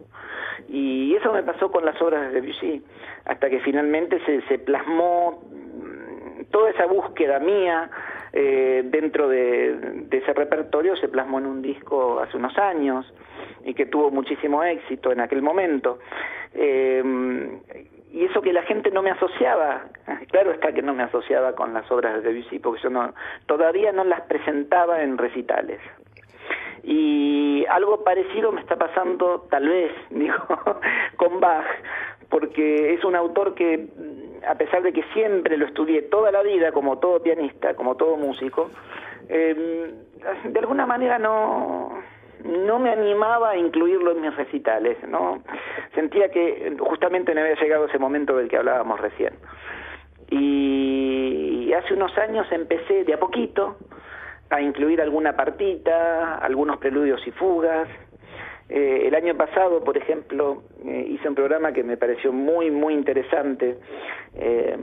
Y 0.68 1.14
eso 1.14 1.32
me 1.32 1.42
pasó 1.42 1.70
con 1.70 1.84
las 1.84 2.00
obras 2.00 2.32
de 2.32 2.40
Debussy, 2.40 2.82
hasta 3.24 3.50
que 3.50 3.60
finalmente 3.60 4.20
se, 4.24 4.42
se 4.42 4.58
plasmó 4.58 5.42
mm, 5.50 6.44
toda 6.50 6.70
esa 6.70 6.86
búsqueda 6.86 7.38
mía 7.38 7.90
eh, 8.32 8.82
dentro 8.84 9.28
de, 9.28 10.06
ese 10.10 10.32
repertorio, 10.32 10.96
se 10.96 11.08
plasmó 11.08 11.38
en 11.38 11.46
un 11.46 11.62
disco 11.62 12.20
hace 12.20 12.36
unos 12.36 12.56
años 12.56 13.12
y 13.64 13.74
que 13.74 13.86
tuvo 13.86 14.10
muchísimo 14.10 14.62
éxito 14.64 15.12
en 15.12 15.20
aquel 15.20 15.42
momento. 15.42 15.98
Eh, 16.54 17.02
y 18.12 18.24
eso 18.24 18.42
que 18.42 18.52
la 18.52 18.62
gente 18.62 18.90
no 18.90 19.02
me 19.02 19.10
asociaba, 19.10 19.84
claro 20.30 20.52
está 20.52 20.72
que 20.72 20.82
no 20.82 20.94
me 20.94 21.02
asociaba 21.02 21.54
con 21.54 21.74
las 21.74 21.90
obras 21.90 22.22
de 22.22 22.32
Debussy, 22.32 22.58
porque 22.58 22.82
yo 22.82 22.90
no, 22.90 23.14
todavía 23.46 23.92
no 23.92 24.04
las 24.04 24.22
presentaba 24.22 25.02
en 25.02 25.18
recitales. 25.18 25.80
Y 26.82 27.64
algo 27.66 28.02
parecido 28.02 28.50
me 28.52 28.60
está 28.60 28.76
pasando, 28.76 29.46
tal 29.50 29.68
vez, 29.68 29.92
digo, 30.10 30.36
con 31.16 31.40
Bach, 31.40 31.66
porque 32.28 32.94
es 32.94 33.04
un 33.04 33.14
autor 33.14 33.54
que, 33.54 33.88
a 34.46 34.54
pesar 34.56 34.82
de 34.82 34.92
que 34.92 35.04
siempre 35.14 35.56
lo 35.56 35.66
estudié 35.66 36.02
toda 36.02 36.32
la 36.32 36.42
vida, 36.42 36.72
como 36.72 36.98
todo 36.98 37.22
pianista, 37.22 37.74
como 37.74 37.96
todo 37.96 38.16
músico, 38.16 38.70
eh, 39.28 39.94
de 40.44 40.58
alguna 40.58 40.86
manera 40.86 41.18
no, 41.18 42.02
no 42.44 42.78
me 42.78 42.90
animaba 42.90 43.50
a 43.50 43.56
incluirlo 43.56 44.12
en 44.12 44.22
mis 44.22 44.36
recitales, 44.36 44.96
¿no? 45.08 45.42
Sentía 45.94 46.30
que 46.30 46.76
justamente 46.78 47.34
no 47.34 47.40
había 47.40 47.54
llegado 47.54 47.86
ese 47.86 47.98
momento 47.98 48.36
del 48.36 48.48
que 48.48 48.56
hablábamos 48.56 49.00
recién. 49.00 49.34
Y 50.30 51.72
hace 51.72 51.94
unos 51.94 52.16
años 52.18 52.46
empecé 52.50 53.04
de 53.04 53.14
a 53.14 53.18
poquito, 53.18 53.76
a 54.52 54.60
incluir 54.60 55.00
alguna 55.00 55.34
partita, 55.34 56.38
algunos 56.38 56.78
preludios 56.78 57.26
y 57.26 57.30
fugas. 57.32 57.88
Eh, 58.68 59.08
el 59.08 59.14
año 59.14 59.36
pasado, 59.36 59.82
por 59.82 59.96
ejemplo, 59.96 60.62
eh, 60.84 61.06
hice 61.10 61.28
un 61.28 61.34
programa 61.34 61.72
que 61.72 61.82
me 61.82 61.96
pareció 61.96 62.32
muy, 62.32 62.70
muy 62.70 62.94
interesante 62.94 63.78
eh, 64.34 64.76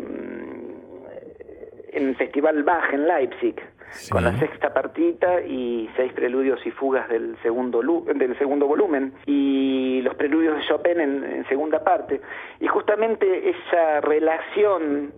en 1.92 2.08
el 2.10 2.16
Festival 2.16 2.64
Bach 2.64 2.94
en 2.94 3.08
Leipzig, 3.08 3.56
con 4.12 4.24
la 4.24 4.38
sexta 4.38 4.72
partita 4.72 5.42
y 5.42 5.90
seis 5.96 6.14
preludios 6.14 6.64
y 6.66 6.72
fugas 6.72 7.10
del 7.10 7.36
segundo, 7.42 7.82
del 8.14 8.38
segundo 8.38 8.68
volumen, 8.68 9.14
y 9.26 10.02
los 10.04 10.14
preludios 10.16 10.58
de 10.58 10.62
Chopin 10.68 11.00
en, 11.00 11.24
en 11.24 11.48
segunda 11.48 11.84
parte. 11.84 12.22
Y 12.60 12.68
justamente 12.68 13.50
esa 13.50 14.02
relación 14.02 15.14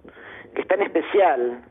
que 0.55 0.61
es 0.61 0.67
tan 0.67 0.81
especial 0.81 1.61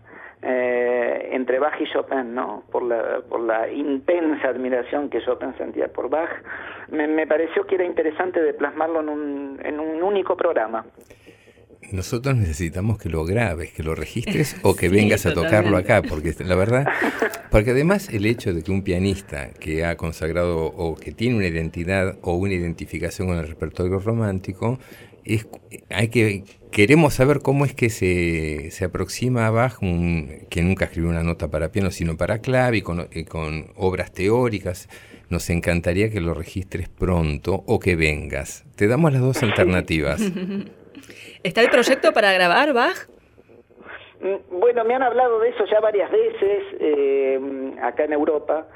eh, 0.43 1.29
entre 1.33 1.59
Bach 1.59 1.79
y 1.81 1.85
Chopin, 1.93 2.35
¿no? 2.35 2.65
Por 2.71 2.83
la, 2.83 3.21
por 3.29 3.41
la 3.41 3.71
intensa 3.71 4.49
admiración 4.49 5.11
que 5.11 5.21
Chopin 5.23 5.55
sentía 5.59 5.89
por 5.89 6.09
Bach, 6.09 6.31
me, 6.91 7.07
me 7.07 7.27
pareció 7.27 7.67
que 7.67 7.75
era 7.75 7.85
interesante 7.85 8.41
de 8.41 8.55
plasmarlo 8.55 9.01
en 9.01 9.09
un, 9.09 9.61
en 9.63 9.81
un 9.81 10.03
único 10.03 10.37
programa. 10.37 10.87
Nosotros 11.93 12.37
necesitamos 12.37 12.99
que 12.99 13.09
lo 13.09 13.25
grabes, 13.25 13.73
que 13.73 13.83
lo 13.83 13.95
registres 13.95 14.57
o 14.63 14.77
que 14.77 14.89
vengas 14.91 15.27
a 15.27 15.35
tocarlo 15.35 15.77
acá, 15.77 16.03
porque 16.03 16.33
la 16.45 16.55
verdad, 16.55 16.87
porque 17.51 17.71
además 17.73 18.09
el 18.11 18.27
hecho 18.27 18.55
de 18.55 18.63
que 18.63 18.71
un 18.71 18.83
pianista 18.83 19.51
que 19.59 19.85
ha 19.85 19.97
consagrado 19.97 20.67
o 20.67 20.95
que 20.95 21.13
tiene 21.13 21.37
una 21.37 21.49
identidad 21.49 22.17
o 22.23 22.35
una 22.35 22.55
identificación 22.55 23.29
con 23.29 23.39
el 23.39 23.49
repertorio 23.49 23.99
romántico, 23.99 24.79
es, 25.25 25.49
hay 25.91 26.09
que 26.09 26.45
queremos 26.71 27.15
saber 27.15 27.41
cómo 27.43 27.65
es 27.65 27.75
que 27.75 27.91
se, 27.91 28.71
se 28.71 28.85
aproxima 28.85 29.47
a 29.47 29.51
Bach, 29.51 29.79
que 29.79 30.63
nunca 30.63 30.87
escribió 30.87 31.11
una 31.11 31.23
nota 31.23 31.49
para 31.49 31.73
piano, 31.73 31.91
sino 31.91 32.17
para 32.17 32.41
clave 32.41 32.79
y 32.79 32.83
con, 32.83 33.09
con, 33.29 33.67
obras 33.77 34.13
teóricas. 34.13 34.89
Nos 35.29 35.49
encantaría 35.51 36.11
que 36.11 36.21
lo 36.21 36.35
registres 36.35 36.89
pronto 36.89 37.63
o 37.67 37.79
que 37.79 37.95
vengas. 37.97 38.65
Te 38.77 38.89
damos 38.89 39.13
las 39.13 39.23
dos 39.23 39.43
alternativas. 39.43 40.21
¿Está 41.43 41.63
el 41.63 41.71
proyecto 41.71 42.13
para 42.13 42.33
grabar 42.33 42.73
Bach? 42.73 43.09
Mm, 44.21 44.59
bueno, 44.59 44.85
me 44.85 44.95
han 44.95 45.03
hablado 45.03 45.41
de 45.41 45.51
eso 45.51 45.65
ya 45.71 45.81
varias 45.81 46.11
veces 46.11 46.63
eh, 46.81 47.41
acá 47.83 48.05
en 48.05 48.13
Europa 48.13 48.67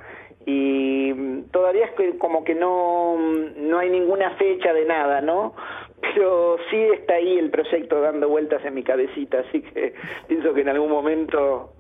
y 0.47 1.43
todavía 1.51 1.87
es 1.87 2.15
como 2.19 2.45
que 2.45 2.55
no, 2.55 3.17
no 3.57 3.79
hay 3.79 3.91
ninguna 3.91 4.31
fecha 4.33 4.73
de 4.73 4.85
nada, 4.85 5.21
¿no? 5.21 5.55
Pero 6.01 6.59
sí 6.71 6.77
está 6.95 7.15
ahí 7.15 7.39
el 7.39 7.51
proyecto 7.51 8.01
dando 8.01 8.29
vueltas 8.29 8.65
en 8.65 8.75
mi 8.75 8.83
cabecita, 8.83 9.41
así 9.41 9.63
que 9.63 9.95
pienso 10.29 10.53
que 10.53 10.61
en 10.61 10.69
algún 10.69 10.91
momento 10.91 11.73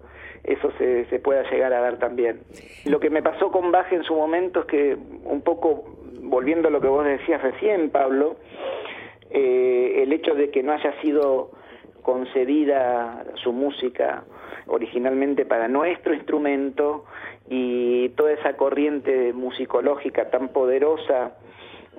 eso 0.45 0.71
se, 0.79 1.07
se 1.07 1.19
pueda 1.19 1.49
llegar 1.51 1.73
a 1.73 1.81
dar 1.81 1.99
también. 1.99 2.41
Lo 2.87 3.01
que 3.01 3.11
me 3.11 3.23
pasó 3.23 3.51
con 3.51 3.71
Baje 3.71 3.97
en 3.97 4.05
su 4.05 4.15
momento 4.15 4.61
es 4.61 4.67
que, 4.67 4.97
un 5.25 5.43
poco 5.43 5.85
volviendo 6.23 6.69
a 6.69 6.71
lo 6.71 6.81
que 6.81 6.89
vos 6.89 7.05
decías 7.05 7.43
recién, 7.43 7.91
Pablo, 7.91 8.37
eh, 9.31 10.03
el 10.03 10.13
hecho 10.13 10.35
de 10.35 10.51
que 10.51 10.63
no 10.63 10.73
haya 10.73 10.93
sido 11.01 11.51
concedida 12.03 13.25
su 13.43 13.53
música 13.53 14.25
originalmente 14.67 15.45
para 15.45 15.69
nuestro 15.69 16.15
instrumento 16.15 17.05
y 17.49 18.09
toda 18.11 18.33
esa 18.33 18.57
corriente 18.57 19.33
musicológica 19.33 20.31
tan 20.31 20.49
poderosa 20.49 21.37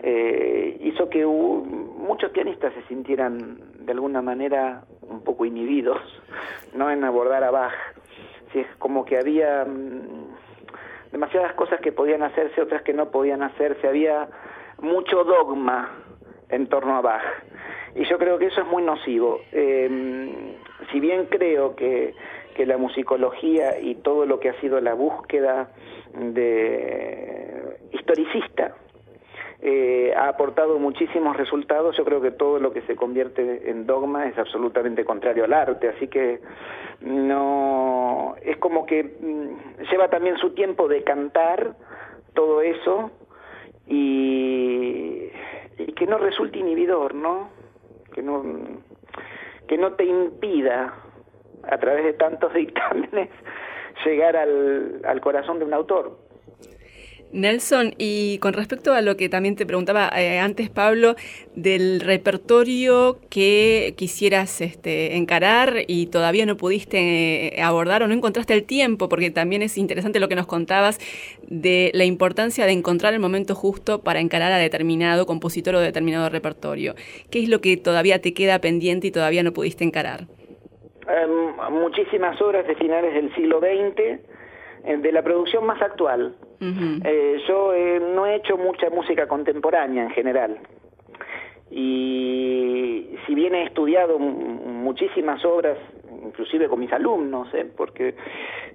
eh, 0.01 0.77
hizo 0.81 1.09
que 1.09 1.25
muchos 1.25 2.31
pianistas 2.31 2.73
se 2.73 2.81
sintieran 2.83 3.59
de 3.85 3.91
alguna 3.91 4.21
manera 4.21 4.83
un 5.01 5.21
poco 5.21 5.45
inhibidos 5.45 6.01
no 6.73 6.91
en 6.91 7.03
abordar 7.03 7.43
a 7.43 7.51
Bach. 7.51 7.73
Si 8.51 8.59
es 8.59 8.67
como 8.77 9.05
que 9.05 9.17
había 9.17 9.65
mm, 9.65 11.11
demasiadas 11.11 11.53
cosas 11.53 11.79
que 11.79 11.91
podían 11.91 12.23
hacerse 12.23 12.61
otras 12.61 12.81
que 12.83 12.93
no 12.93 13.09
podían 13.09 13.41
hacerse 13.41 13.87
había 13.87 14.27
mucho 14.79 15.23
dogma 15.23 15.91
en 16.49 16.67
torno 16.67 16.97
a 16.97 17.01
Bach. 17.01 17.23
Y 17.95 18.05
yo 18.05 18.17
creo 18.17 18.37
que 18.37 18.47
eso 18.47 18.61
es 18.61 18.67
muy 18.67 18.83
nocivo. 18.83 19.39
Eh, 19.51 20.57
si 20.91 20.99
bien 20.99 21.27
creo 21.27 21.75
que 21.75 22.13
que 22.55 22.65
la 22.65 22.77
musicología 22.77 23.79
y 23.79 23.95
todo 23.95 24.25
lo 24.25 24.39
que 24.39 24.49
ha 24.49 24.59
sido 24.61 24.79
la 24.79 24.93
búsqueda 24.93 25.69
de 26.13 27.77
historicista 27.91 28.75
eh, 29.61 30.13
ha 30.15 30.29
aportado 30.29 30.79
muchísimos 30.79 31.35
resultados. 31.35 31.97
Yo 31.97 32.05
creo 32.05 32.21
que 32.21 32.31
todo 32.31 32.59
lo 32.59 32.71
que 32.71 32.81
se 32.83 32.95
convierte 32.95 33.69
en 33.69 33.85
dogma 33.85 34.27
es 34.27 34.37
absolutamente 34.37 35.03
contrario 35.03 35.43
al 35.43 35.53
arte, 35.53 35.89
así 35.89 36.07
que 36.07 36.39
no 37.01 38.35
es 38.41 38.57
como 38.57 38.85
que 38.85 39.03
mm, 39.03 39.83
lleva 39.91 40.09
también 40.09 40.37
su 40.37 40.51
tiempo 40.51 40.87
de 40.87 41.03
cantar 41.03 41.75
todo 42.33 42.61
eso 42.61 43.11
y, 43.85 45.29
y 45.77 45.91
que 45.93 46.07
no 46.07 46.17
resulte 46.17 46.59
inhibidor, 46.59 47.15
¿no? 47.15 47.49
Que 48.13 48.21
no 48.21 48.43
que 49.67 49.77
no 49.77 49.93
te 49.93 50.05
impida 50.05 50.93
a 51.69 51.77
través 51.77 52.03
de 52.03 52.13
tantos 52.13 52.53
dictámenes, 52.55 53.29
llegar 54.05 54.35
al, 54.35 55.21
corazón 55.21 55.59
de 55.59 55.65
un 55.65 55.73
autor. 55.73 56.25
Nelson, 57.31 57.95
y 57.97 58.37
con 58.37 58.53
respecto 58.53 58.93
a 58.93 59.01
lo 59.01 59.17
que 59.17 59.27
también 59.27 59.57
te 59.57 59.65
preguntaba 59.65 60.09
eh, 60.15 60.39
antes, 60.39 60.69
Pablo, 60.69 61.15
del 61.53 61.99
repertorio 61.99 63.19
que 63.29 63.93
quisieras 63.97 64.61
este, 64.61 65.17
encarar 65.17 65.79
y 65.87 66.05
todavía 66.05 66.45
no 66.45 66.55
pudiste 66.55 67.57
eh, 67.57 67.61
abordar 67.61 68.03
o 68.03 68.07
no 68.07 68.13
encontraste 68.13 68.53
el 68.53 68.63
tiempo, 68.63 69.09
porque 69.09 69.31
también 69.31 69.63
es 69.63 69.77
interesante 69.77 70.21
lo 70.21 70.29
que 70.29 70.35
nos 70.35 70.47
contabas 70.47 70.99
de 71.45 71.91
la 71.93 72.05
importancia 72.05 72.65
de 72.65 72.71
encontrar 72.71 73.13
el 73.13 73.19
momento 73.19 73.53
justo 73.53 74.01
para 74.01 74.21
encarar 74.21 74.53
a 74.53 74.57
determinado 74.57 75.25
compositor 75.25 75.75
o 75.75 75.81
determinado 75.81 76.29
repertorio. 76.29 76.95
¿Qué 77.31 77.43
es 77.43 77.49
lo 77.49 77.59
que 77.59 77.75
todavía 77.75 78.21
te 78.21 78.33
queda 78.33 78.59
pendiente 78.59 79.07
y 79.07 79.11
todavía 79.11 79.43
no 79.43 79.51
pudiste 79.51 79.83
encarar? 79.83 80.27
Em, 81.15 81.55
muchísimas 81.71 82.41
obras 82.41 82.67
de 82.67 82.75
finales 82.75 83.13
del 83.13 83.33
siglo 83.35 83.59
XX, 83.59 83.99
eh, 83.99 84.97
de 84.97 85.11
la 85.13 85.21
producción 85.21 85.65
más 85.65 85.81
actual, 85.81 86.35
eh, 86.59 87.37
yo 87.47 87.73
eh, 87.73 88.01
no 88.13 88.25
he 88.25 88.35
hecho 88.35 88.57
mucha 88.57 88.89
música 88.89 89.27
contemporánea 89.27 90.03
en 90.03 90.09
general. 90.09 90.57
Y 91.71 93.15
si 93.25 93.35
bien 93.35 93.55
he 93.55 93.63
estudiado 93.63 94.19
muchísimas 94.19 95.43
obras, 95.45 95.77
inclusive 96.23 96.67
con 96.67 96.79
mis 96.79 96.91
alumnos, 96.91 97.53
¿eh? 97.53 97.65
porque 97.75 98.15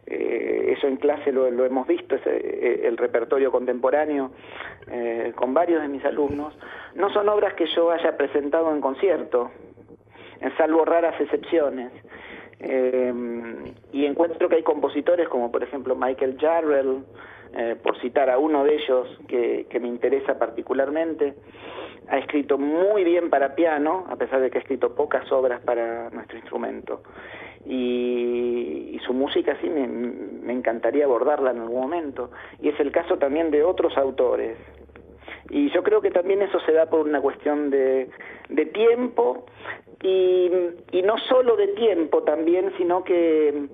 eso 0.07 0.89
en 0.89 0.97
clase 0.97 1.31
lo, 1.31 1.47
hemos 1.47 1.87
visto, 1.87 2.17
el 2.25 2.97
repertorio 2.97 3.53
contemporáneo 3.53 4.33
con 5.37 5.55
varios 5.55 5.83
de 5.83 5.89
mis 5.89 6.05
alumnos, 6.05 6.53
no 6.95 7.13
son 7.13 7.29
obras 7.29 7.55
que 7.55 7.67
yo 7.67 7.91
haya 7.93 8.17
presentado 8.17 8.73
en 8.73 8.81
concierto, 8.81 9.51
salvo 10.57 10.85
raras 10.85 11.15
excepciones. 11.21 11.93
Y 12.63 14.05
encuentro 14.05 14.49
que 14.49 14.57
hay 14.57 14.63
compositores 14.63 15.29
como 15.29 15.51
por 15.51 15.63
ejemplo 15.63 15.97
Michael 15.97 16.37
Jarrell, 16.39 17.05
eh, 17.53 17.77
por 17.83 18.01
citar 18.01 18.31
a 18.31 18.39
uno 18.39 18.63
de 18.63 18.77
ellos 18.77 19.09
que, 19.27 19.67
me 19.81 19.89
interesa 19.89 20.39
particularmente, 20.39 21.35
ha 22.09 22.19
escrito 22.19 22.59
muy 22.59 23.03
bien 23.03 23.29
para 23.29 23.57
piano, 23.57 24.07
a 24.09 24.15
pesar 24.15 24.41
de 24.41 24.51
que 24.51 24.59
ha 24.59 24.61
escrito 24.61 24.95
pocas 24.95 25.31
obras 25.33 25.61
para 25.63 26.11
nuestro 26.11 26.39
instrumento. 26.39 27.03
Y, 27.67 28.99
su 29.05 29.15
música 29.15 29.57
sí 29.61 29.69
me, 29.69 30.53
encantaría 30.53 31.07
abordarla 31.07 31.51
en 31.51 31.61
algún 31.61 31.81
momento. 31.81 32.31
Y 32.61 32.69
es 32.69 32.79
el 32.79 32.93
caso 32.93 33.17
también 33.17 33.51
de 33.51 33.65
otros 33.65 33.97
autores. 33.97 34.57
Y 35.49 35.71
yo 35.71 35.83
creo 35.83 36.01
que 36.01 36.11
también 36.11 36.43
eso 36.43 36.61
se 36.61 36.73
da 36.73 36.87
por 36.87 37.01
una 37.01 37.21
cuestión 37.21 37.71
de, 37.71 38.11
tiempo 38.73 39.47
y, 40.03 40.51
y 40.93 41.03
no 41.03 41.19
solo 41.19 41.57
de 41.57 41.69
tiempo 41.69 42.23
también, 42.23 42.73
sino 42.79 43.05
que 43.05 43.69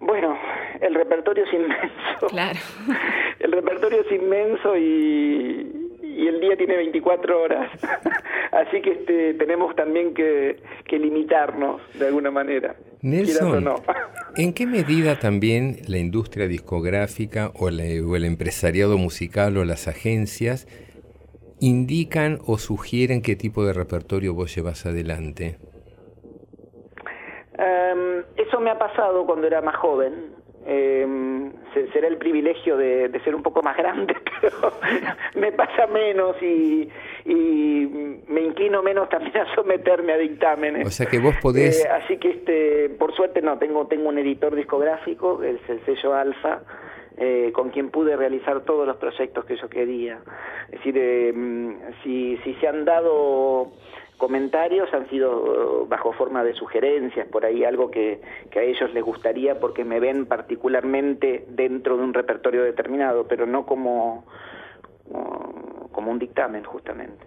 bueno, 0.00 0.36
el 0.80 0.94
repertorio 0.94 1.44
es 1.44 1.52
inmenso. 1.52 2.26
Claro. 2.28 2.58
El 3.40 3.52
repertorio 3.52 4.00
es 4.00 4.12
inmenso 4.12 4.76
y, 4.76 5.84
y 6.02 6.28
el 6.28 6.40
día 6.40 6.56
tiene 6.56 6.76
24 6.76 7.42
horas. 7.42 7.70
Así 8.52 8.80
que 8.80 8.92
este, 8.92 9.34
tenemos 9.34 9.74
también 9.74 10.14
que, 10.14 10.56
limitarnos 10.90 11.82
de 11.98 12.06
alguna 12.06 12.30
manera. 12.30 12.76
Nelson, 13.02 13.68
¿en 14.36 14.54
qué 14.54 14.66
medida 14.66 15.18
también 15.18 15.78
la 15.88 15.98
industria 15.98 16.46
discográfica 16.46 17.50
o, 17.54 17.66
o 17.66 18.16
el 18.16 18.24
empresariado 18.24 18.96
musical 18.96 19.56
o 19.58 19.64
las 19.64 19.88
agencias 19.88 20.68
indican 21.60 22.38
o 22.46 22.58
sugieren 22.58 23.22
qué 23.22 23.36
tipo 23.36 23.64
de 23.64 23.72
repertorio 23.72 24.34
vos 24.34 24.54
llevas 24.54 24.86
adelante? 24.86 25.58
Em, 27.56 28.24
eso 28.36 28.60
me 28.60 28.70
ha 28.70 28.78
pasado 28.78 29.24
cuando 29.26 29.46
era 29.46 29.60
más 29.60 29.76
joven. 29.76 30.34
Eh, 30.66 31.06
será 31.92 32.08
el 32.08 32.16
privilegio 32.16 32.76
de, 32.76 33.10
ser 33.22 33.34
un 33.34 33.42
poco 33.42 33.62
más 33.62 33.76
grande, 33.76 34.14
pero 34.40 34.72
me 35.34 35.52
pasa 35.52 35.86
menos 35.86 36.36
y, 36.42 36.88
me 37.26 38.40
inclino 38.40 38.82
menos 38.82 39.08
también 39.08 39.36
a 39.36 39.54
someterme 39.54 40.12
a 40.12 40.18
dictámenes. 40.18 40.86
O 40.86 40.90
sea 40.90 41.06
que 41.06 41.18
vos 41.18 41.34
podés... 41.42 41.84
Eh, 41.84 41.88
así 41.88 42.16
que 42.18 42.30
este, 42.30 42.88
por 42.98 43.14
suerte 43.14 43.42
no, 43.42 43.58
tengo, 43.58 43.86
tengo 43.86 44.08
un 44.08 44.18
editor 44.18 44.54
discográfico, 44.54 45.42
es 45.42 45.60
el 45.68 45.84
sello 45.84 46.14
Alfa, 46.14 46.62
eh, 47.16 47.52
con 47.52 47.70
quien 47.70 47.90
pude 47.90 48.16
realizar 48.16 48.62
todos 48.62 48.86
los 48.86 48.96
proyectos 48.96 49.44
que 49.44 49.56
yo 49.56 49.68
quería. 49.68 50.18
Es 50.66 50.78
decir, 50.78 50.98
em, 50.98 51.78
si, 52.02 52.36
si 52.38 52.54
se 52.54 52.66
han 52.66 52.84
dado 52.84 53.72
comentarios 54.16 54.92
han 54.94 55.08
sido 55.10 55.82
uh, 55.82 55.86
bajo 55.86 56.12
forma 56.12 56.42
de 56.44 56.54
sugerencias, 56.54 57.28
por 57.28 57.44
ahí 57.44 57.64
algo 57.64 57.90
que, 57.90 58.20
a 58.54 58.60
ellos 58.60 58.92
les 58.94 59.04
gustaría 59.04 59.58
porque 59.60 59.84
me 59.84 60.00
ven 60.00 60.26
particularmente 60.26 61.44
dentro 61.48 61.96
de 61.96 62.04
un 62.04 62.14
repertorio 62.14 62.62
determinado, 62.62 63.26
pero 63.26 63.46
no 63.46 63.66
como, 63.66 64.24
como 65.92 66.10
un 66.10 66.18
dictamen 66.18 66.64
justamente. 66.64 67.26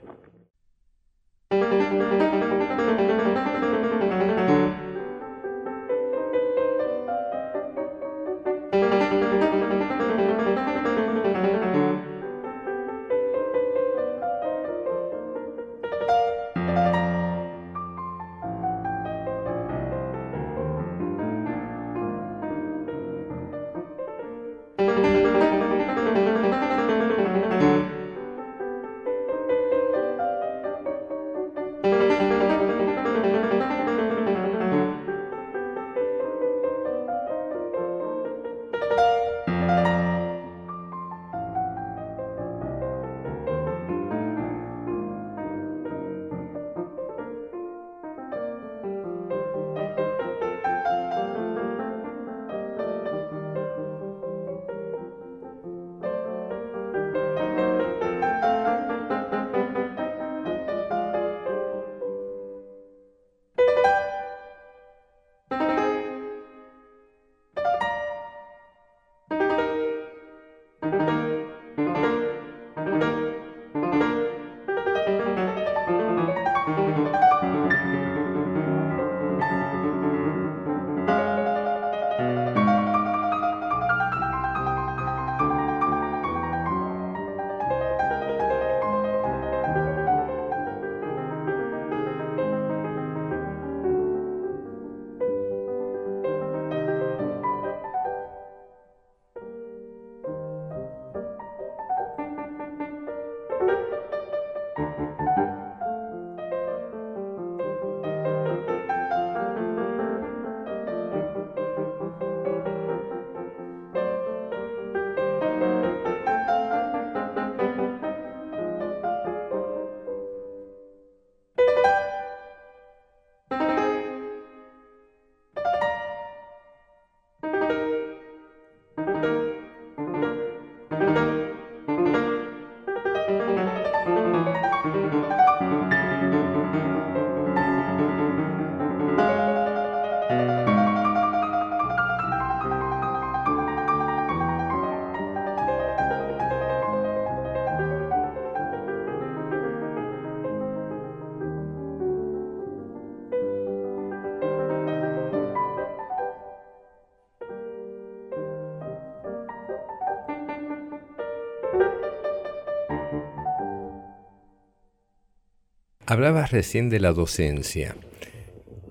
Hablabas 166.10 166.52
recién 166.52 166.90
de 166.90 167.02
la 167.02 167.12
docencia. 167.12 167.96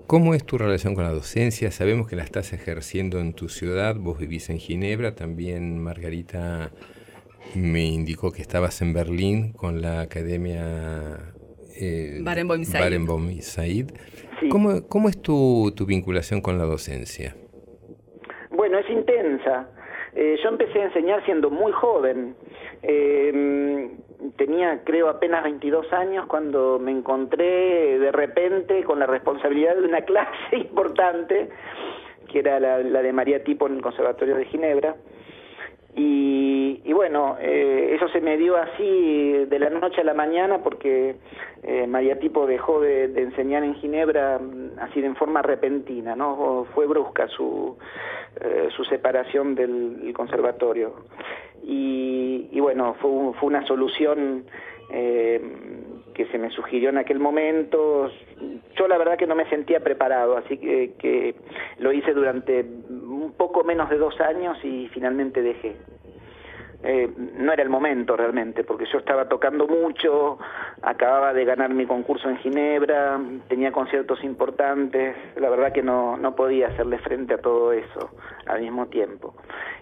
¿Cómo 0.05 0.35
es 0.35 0.45
tu 0.45 0.59
relación 0.59 0.93
con 0.93 1.03
la 1.03 1.09
docencia? 1.11 1.71
Sabemos 1.71 2.07
que 2.07 2.15
la 2.15 2.21
estás 2.21 2.53
ejerciendo 2.53 3.19
en 3.19 3.33
tu 3.33 3.49
ciudad, 3.49 3.95
vos 3.95 4.19
vivís 4.19 4.51
en 4.51 4.59
Ginebra, 4.59 5.15
también 5.15 5.83
Margarita 5.83 6.69
me 7.55 7.85
indicó 7.85 8.31
que 8.31 8.43
estabas 8.43 8.83
en 8.83 8.93
Berlín 8.93 9.51
con 9.51 9.81
la 9.81 10.01
Academia 10.01 11.33
eh, 11.75 12.19
Barenboim 12.21 12.65
Said. 13.41 13.89
¿Cómo, 14.51 14.87
¿Cómo, 14.87 15.09
es 15.09 15.19
tu, 15.19 15.73
tu, 15.75 15.87
vinculación 15.87 16.41
con 16.41 16.59
la 16.59 16.65
docencia? 16.65 17.35
Bueno, 18.51 18.77
es 18.77 18.87
intensa. 18.91 19.67
Eh, 20.13 20.37
yo 20.43 20.49
empecé 20.49 20.81
a 20.81 20.85
enseñar 20.85 21.25
siendo 21.25 21.49
muy 21.49 21.71
joven. 21.71 22.35
Eh, 22.83 23.89
tenía, 24.35 24.83
creo, 24.83 25.09
apenas 25.09 25.43
22 25.43 25.91
años 25.93 26.25
cuando 26.27 26.79
me 26.79 26.91
encontré 26.91 27.99
de 27.99 28.11
repente 28.11 28.83
con 28.83 28.99
la 28.99 29.05
responsabilidad 29.05 29.75
de 29.75 29.87
una 29.87 30.01
clase 30.05 30.57
importante, 30.57 31.49
que 32.27 32.39
era 32.39 32.59
la, 32.59 32.77
de 32.79 33.13
María 33.13 33.43
Tipo 33.43 33.67
en 33.67 33.75
el 33.75 33.81
Conservatorio 33.81 34.35
de 34.35 34.45
Ginebra. 34.45 34.95
Y, 35.99 36.93
bueno, 36.93 37.37
eh, 37.39 37.93
eso 37.95 38.07
se 38.09 38.21
me 38.21 38.37
dio 38.37 38.55
así 38.55 39.45
de 39.45 39.59
la 39.59 39.71
noche 39.71 40.01
a 40.01 40.03
la 40.03 40.13
mañana 40.13 40.59
porque 40.59 41.15
eh, 41.63 41.87
María 41.87 42.19
Tipo 42.19 42.45
dejó 42.45 42.81
de, 42.81 43.05
enseñar 43.19 43.63
en 43.63 43.73
Ginebra 43.75 44.37
mm, 44.37 44.79
así 44.79 45.01
de 45.01 45.13
forma 45.15 45.41
repentina, 45.41 46.15
¿no? 46.15 46.67
Fue 46.75 46.85
brusca 46.85 47.27
su, 47.29 47.77
eh, 48.39 48.67
su 48.75 48.83
separación 48.85 49.55
del, 49.55 50.13
conservatorio. 50.13 50.93
Y, 51.63 52.59
bueno, 52.59 52.95
fue, 53.01 53.33
fue 53.39 53.47
una 53.47 53.65
solución 53.65 54.45
que 56.17 56.25
se 56.25 56.39
me 56.39 56.49
sugirió 56.49 56.89
en 56.89 56.97
aquel 56.97 57.19
momento. 57.19 58.11
Yo 58.75 58.87
la 58.87 58.97
verdad 58.97 59.17
que 59.17 59.27
no 59.27 59.35
me 59.35 59.47
sentía 59.49 59.79
preparado, 59.79 60.35
así 60.35 60.57
que, 60.57 60.93
que 60.97 61.35
lo 61.77 61.93
hice 61.93 62.11
durante 62.13 62.61
un 62.61 63.33
poco 63.37 63.63
menos 63.63 63.89
de 63.89 63.97
dos 63.97 64.19
años 64.19 64.57
y 64.63 64.89
finalmente 64.93 65.43
dejé. 65.43 65.75
Eh, 66.83 67.09
no 67.37 67.51
era 67.51 67.63
el 67.63 67.69
momento 67.69 68.15
realmente, 68.15 68.63
porque 68.63 68.85
yo 68.91 68.99
estaba 68.99 69.27
tocando 69.27 69.67
mucho, 69.67 70.37
acababa 70.83 71.33
de 71.33 71.43
ganar 71.43 71.73
mi 71.73 71.87
concurso 71.87 72.29
en 72.29 72.37
Ginebra, 72.37 73.19
tenía 73.47 73.71
conciertos 73.71 74.23
importantes, 74.23 75.15
la 75.37 75.49
verdad 75.49 75.73
que 75.73 75.81
no, 75.81 76.17
no 76.17 76.35
podía 76.35 76.67
hacerle 76.67 76.99
frente 76.99 77.33
a 77.33 77.39
todo 77.39 77.73
eso 77.73 78.11
al 78.45 78.61
mismo 78.61 78.85
tiempo. 78.87 79.33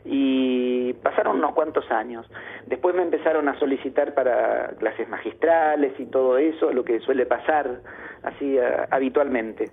Y 0.05 0.93
pasaron 1.03 1.37
unos 1.37 1.53
cuantos 1.53 1.89
años. 1.91 2.29
Después 2.65 2.95
me 2.95 3.01
empezaron 3.01 3.49
a 3.49 3.59
solicitar 3.59 4.13
para 4.13 4.69
clases 4.79 5.09
magistrales 5.09 5.93
y 5.99 6.05
todo 6.05 6.37
eso, 6.37 6.71
lo 6.71 6.85
que 6.85 6.99
suele 7.01 7.25
pasar 7.25 7.81
así 8.23 8.57
habitualmente. 8.89 9.69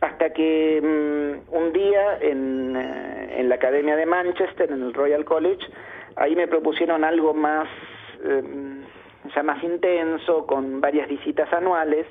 Hasta 0.00 0.30
que 0.30 0.80
mm, 0.80 1.54
un 1.54 1.72
día 1.72 2.18
en, 2.20 2.76
eh, 2.76 3.40
en 3.40 3.48
la 3.48 3.56
Academia 3.56 3.96
de 3.96 4.06
Manchester, 4.06 4.70
en 4.70 4.82
el 4.82 4.94
Royal 4.94 5.24
College, 5.24 5.66
Ahí 6.16 6.36
me 6.36 6.46
propusieron 6.46 7.04
algo 7.04 7.34
más, 7.34 7.68
em, 8.24 8.82
ya 9.34 9.42
más 9.42 9.62
intenso, 9.62 10.46
con 10.46 10.80
varias 10.80 11.08
visitas 11.08 11.52
anuales, 11.52 12.06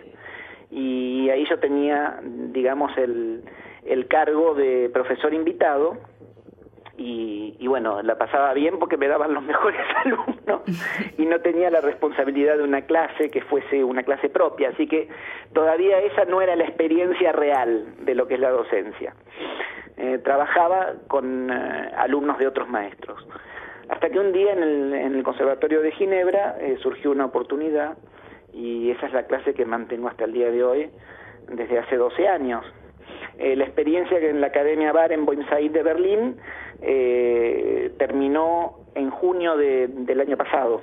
y 0.69 1.29
ahí 1.29 1.45
yo 1.49 1.59
tenía, 1.59 2.19
digamos, 2.23 2.97
el, 2.97 3.43
el 3.85 4.07
cargo 4.07 4.55
de 4.55 4.89
profesor 4.93 5.33
invitado, 5.33 5.97
y, 6.95 7.55
y, 7.59 7.67
bueno, 7.67 8.03
la 8.03 8.17
pasaba 8.19 8.53
bien 8.53 8.77
porque 8.77 8.97
me 8.97 9.07
daban 9.07 9.33
los 9.33 9.43
mejores 9.51 9.81
alumnos 10.05 10.61
y 11.17 11.25
no 11.25 11.39
tenía 11.41 11.71
la 11.71 11.81
responsabilidad 11.81 12.57
de 12.57 12.63
una 12.63 12.81
clase 12.81 13.31
que 13.31 13.41
fuese 13.41 13.83
una 13.83 14.03
clase 14.03 14.29
propia, 14.29 14.69
así 14.69 14.87
que 14.87 15.09
todavía 15.53 15.99
esa 15.99 16.25
no 16.25 16.41
era 16.41 16.55
la 16.55 16.65
experiencia 16.65 17.31
real 17.31 17.95
de 17.99 18.13
lo 18.13 18.27
que 18.27 18.35
es 18.35 18.39
la 18.39 18.51
docencia. 18.51 19.15
Eh, 19.97 20.19
trabajaba 20.23 20.93
con 21.07 21.51
eh, 21.51 21.91
alumnos 21.97 22.37
de 22.37 22.47
otros 22.47 22.67
maestros. 22.67 23.27
Hasta 23.89 24.09
que 24.09 24.19
un 24.19 24.31
día 24.31 24.53
en 24.53 24.63
el, 24.63 24.93
en 24.93 25.15
el 25.15 25.23
Conservatorio 25.23 25.81
de 25.81 25.91
Ginebra 25.91 26.57
eh, 26.59 26.77
surgió 26.81 27.11
una 27.11 27.25
oportunidad 27.25 27.97
y 28.53 28.91
esa 28.91 29.07
es 29.07 29.13
la 29.13 29.25
clase 29.25 29.53
que 29.53 29.65
mantengo 29.65 30.07
hasta 30.07 30.25
el 30.25 30.33
día 30.33 30.51
de 30.51 30.63
hoy, 30.63 30.89
desde 31.49 31.79
hace 31.79 31.97
12 31.97 32.27
años. 32.27 32.63
Eh, 33.37 33.55
la 33.55 33.65
experiencia 33.65 34.17
en 34.19 34.41
la 34.41 34.47
Academia 34.47 34.91
Bar 34.91 35.11
en 35.11 35.25
Said 35.49 35.71
de 35.71 35.83
Berlín 35.83 36.37
eh, 36.81 37.91
terminó 37.97 38.79
en 38.93 39.09
junio 39.09 39.57
de, 39.57 39.87
del 39.87 40.21
año 40.21 40.37
pasado. 40.37 40.81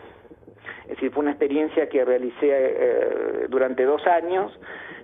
Es 0.85 0.97
decir, 0.97 1.11
fue 1.13 1.23
una 1.23 1.33
experiencia 1.33 1.89
que 1.89 2.05
realicé 2.05 2.49
eh, 2.51 3.47
durante 3.49 3.85
dos 3.85 4.07
años, 4.07 4.53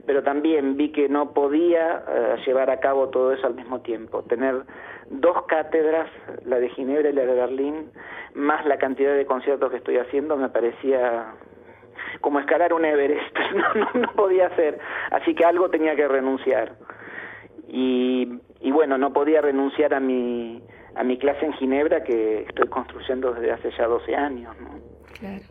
pero 0.06 0.22
también 0.22 0.76
vi 0.76 0.90
que 0.90 1.08
no 1.08 1.32
podía 1.32 2.04
eh, 2.08 2.36
llevar 2.46 2.70
a 2.70 2.80
cabo 2.80 3.08
todo 3.08 3.32
eso 3.32 3.46
al 3.46 3.54
mismo 3.54 3.80
tiempo. 3.80 4.22
Tener 4.22 4.62
dos 5.10 5.44
cátedras, 5.46 6.08
la 6.44 6.58
de 6.58 6.68
Ginebra 6.70 7.10
y 7.10 7.12
la 7.12 7.26
de 7.26 7.34
Berlín, 7.34 7.90
más 8.34 8.64
la 8.66 8.78
cantidad 8.78 9.14
de 9.14 9.26
conciertos 9.26 9.70
que 9.70 9.78
estoy 9.78 9.98
haciendo, 9.98 10.36
me 10.36 10.48
parecía 10.48 11.34
como 12.20 12.40
escalar 12.40 12.72
un 12.72 12.84
Everest, 12.84 13.36
no, 13.54 14.00
no, 14.00 14.12
podía 14.12 14.46
hacer, 14.46 14.78
así 15.10 15.34
que 15.34 15.44
algo 15.44 15.70
tenía 15.70 15.96
que 15.96 16.06
renunciar. 16.08 16.72
Y, 17.68 18.40
y 18.60 18.70
bueno, 18.70 18.96
no 18.96 19.12
podía 19.12 19.40
renunciar 19.40 19.92
a 19.94 20.00
mi, 20.00 20.62
a 20.94 21.04
mi 21.04 21.18
clase 21.18 21.46
en 21.46 21.52
Ginebra 21.54 22.04
que 22.04 22.42
estoy 22.42 22.68
construyendo 22.68 23.32
desde 23.32 23.52
hace 23.52 23.70
ya 23.76 23.86
12 23.86 24.14
años. 24.14 24.54
¿no? 24.60 24.95
Claro. 25.18 25.42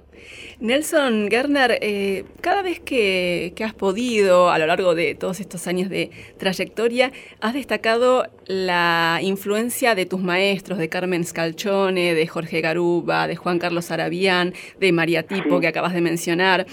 Nelson 0.60 1.28
Gerner, 1.30 1.78
eh, 1.82 2.24
cada 2.42 2.62
vez 2.62 2.80
que, 2.80 3.54
has 3.64 3.74
podido, 3.74 4.50
a 4.50 4.58
lo 4.58 4.68
largo 4.68 4.96
de 4.96 5.16
todos 5.16 5.40
estos 5.40 5.68
años 5.68 5.90
de 5.90 6.12
trayectoria, 6.38 7.12
has 7.42 7.54
destacado 7.54 8.28
la 8.48 9.20
influencia 9.22 9.96
de 9.96 10.06
tus 10.06 10.22
maestros, 10.22 10.78
de 10.78 10.90
Carmen 10.90 11.24
Scalchone, 11.26 12.14
de 12.14 12.28
Jorge 12.28 12.62
Garuba, 12.62 13.28
de 13.28 13.36
Juan 13.36 13.60
Carlos 13.60 13.92
Arabián, 13.92 14.54
de 14.80 14.92
María 14.92 15.24
Tipo, 15.24 15.60
que 15.60 15.68
acabas 15.68 15.94
de 15.94 16.02
mencionar. 16.02 16.66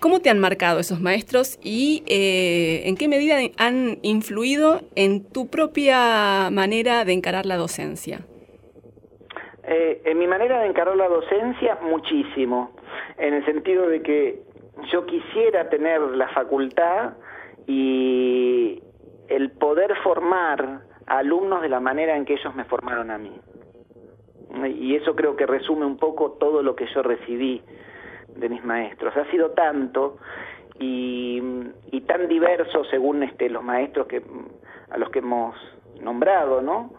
¿Cómo 0.00 0.20
te 0.20 0.30
han 0.30 0.38
marcado 0.38 0.80
esos 0.80 1.00
maestros 1.00 1.58
y 1.62 2.02
eh, 2.06 2.82
en 2.86 2.96
qué 2.96 3.08
medida 3.08 3.38
han 3.56 3.98
influido 4.02 4.82
en 4.96 5.22
tu 5.22 5.48
propia 5.48 6.50
manera 6.50 7.04
de 7.04 7.12
encarar 7.12 7.46
la 7.46 7.56
docencia? 7.56 8.26
Eh, 9.64 10.02
en 10.04 10.18
mi 10.18 10.26
manera 10.26 10.60
de 10.60 10.66
encarar 10.66 10.96
la 10.96 11.08
docencia, 11.08 11.78
muchísimo, 11.82 12.72
en 13.16 13.34
el 13.34 13.44
sentido 13.44 13.88
de 13.88 14.02
que 14.02 14.42
yo 14.90 15.06
quisiera 15.06 15.68
tener 15.68 16.00
la 16.00 16.28
facultad 16.28 17.12
y 17.66 18.82
el 19.28 19.50
poder 19.52 19.94
formar 20.02 20.80
alumnos 21.06 21.62
de 21.62 21.68
la 21.68 21.80
manera 21.80 22.16
en 22.16 22.24
que 22.24 22.34
ellos 22.34 22.54
me 22.54 22.64
formaron 22.64 23.10
a 23.10 23.18
mí. 23.18 23.32
Y 24.78 24.96
eso 24.96 25.14
creo 25.14 25.36
que 25.36 25.46
resume 25.46 25.86
un 25.86 25.96
poco 25.96 26.32
todo 26.32 26.62
lo 26.62 26.74
que 26.74 26.86
yo 26.92 27.02
recibí 27.02 27.62
de 28.36 28.48
mis 28.48 28.64
maestros. 28.64 29.16
Ha 29.16 29.30
sido 29.30 29.52
tanto 29.52 30.18
y, 30.78 31.40
y 31.90 32.00
tan 32.02 32.28
diverso 32.28 32.84
según 32.84 33.22
este, 33.22 33.48
los 33.48 33.62
maestros 33.62 34.06
que, 34.08 34.22
a 34.90 34.98
los 34.98 35.10
que 35.10 35.20
hemos 35.20 35.54
nombrado, 36.00 36.60
¿no? 36.60 36.90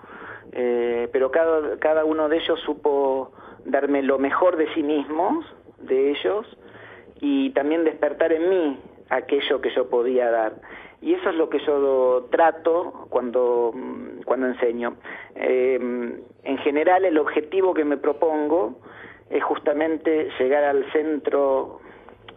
Eh, 0.56 1.10
pero 1.12 1.32
cada, 1.32 1.78
cada 1.80 2.06
uno 2.06 2.30
de 2.30 2.38
ellos 2.38 2.60
supo 2.62 3.32
darme 3.66 4.04
lo 4.04 4.20
mejor 4.20 4.56
de 4.56 4.72
sí 4.74 4.84
mismos, 4.84 5.46
de 5.80 6.12
ellos, 6.12 6.46
y 7.20 7.50
también 7.52 7.84
despertar 7.84 8.32
en 8.34 8.50
mí 8.50 8.80
aquello 9.10 9.62
que 9.62 9.72
yo 9.72 9.90
podía 9.90 10.30
dar. 10.30 10.54
Y 11.02 11.16
eso 11.16 11.30
es 11.30 11.36
lo 11.36 11.50
que 11.50 11.60
yo 11.60 12.28
trato 12.32 13.08
cuando, 13.10 13.74
cuando 14.26 14.48
enseño. 14.48 14.96
Eh, 15.36 15.76
en 16.44 16.58
general 16.60 17.04
el 17.04 17.18
objetivo 17.18 17.74
que 17.74 17.84
me 17.84 17.98
propongo 17.98 18.80
es 19.30 19.44
justamente 19.44 20.30
llegar 20.40 20.64
al 20.64 20.90
centro, 20.92 21.80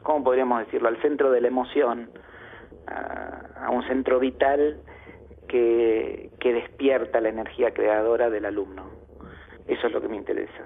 ¿cómo 0.03 0.25
podríamos 0.25 0.61
decirlo? 0.61 0.89
Al 0.89 1.01
centro 1.03 1.31
de 1.31 1.43
la 1.43 1.49
emoción, 1.49 2.11
a 2.87 3.71
un 3.71 3.83
centro 3.89 4.19
vital 4.19 4.81
que, 5.47 6.31
despierta 6.41 7.21
la 7.21 7.29
energía 7.29 7.73
creadora 7.75 8.31
del 8.31 8.45
alumno. 8.45 8.85
Eso 9.67 9.89
es 9.89 9.93
lo 9.93 10.01
que 10.01 10.09
me 10.09 10.17
interesa. 10.17 10.65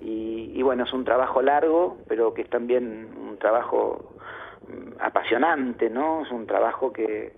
Y, 0.00 0.52
y, 0.54 0.62
bueno, 0.62 0.84
es 0.84 0.92
un 0.92 1.04
trabajo 1.04 1.42
largo, 1.42 1.98
pero 2.06 2.32
que 2.32 2.42
es 2.42 2.48
también 2.48 3.08
un 3.20 3.36
trabajo 3.38 4.14
mm, 4.68 5.00
apasionante, 5.00 5.90
¿no? 5.90 6.22
Es 6.22 6.30
un 6.30 6.46
trabajo 6.46 6.92
que, 6.92 7.32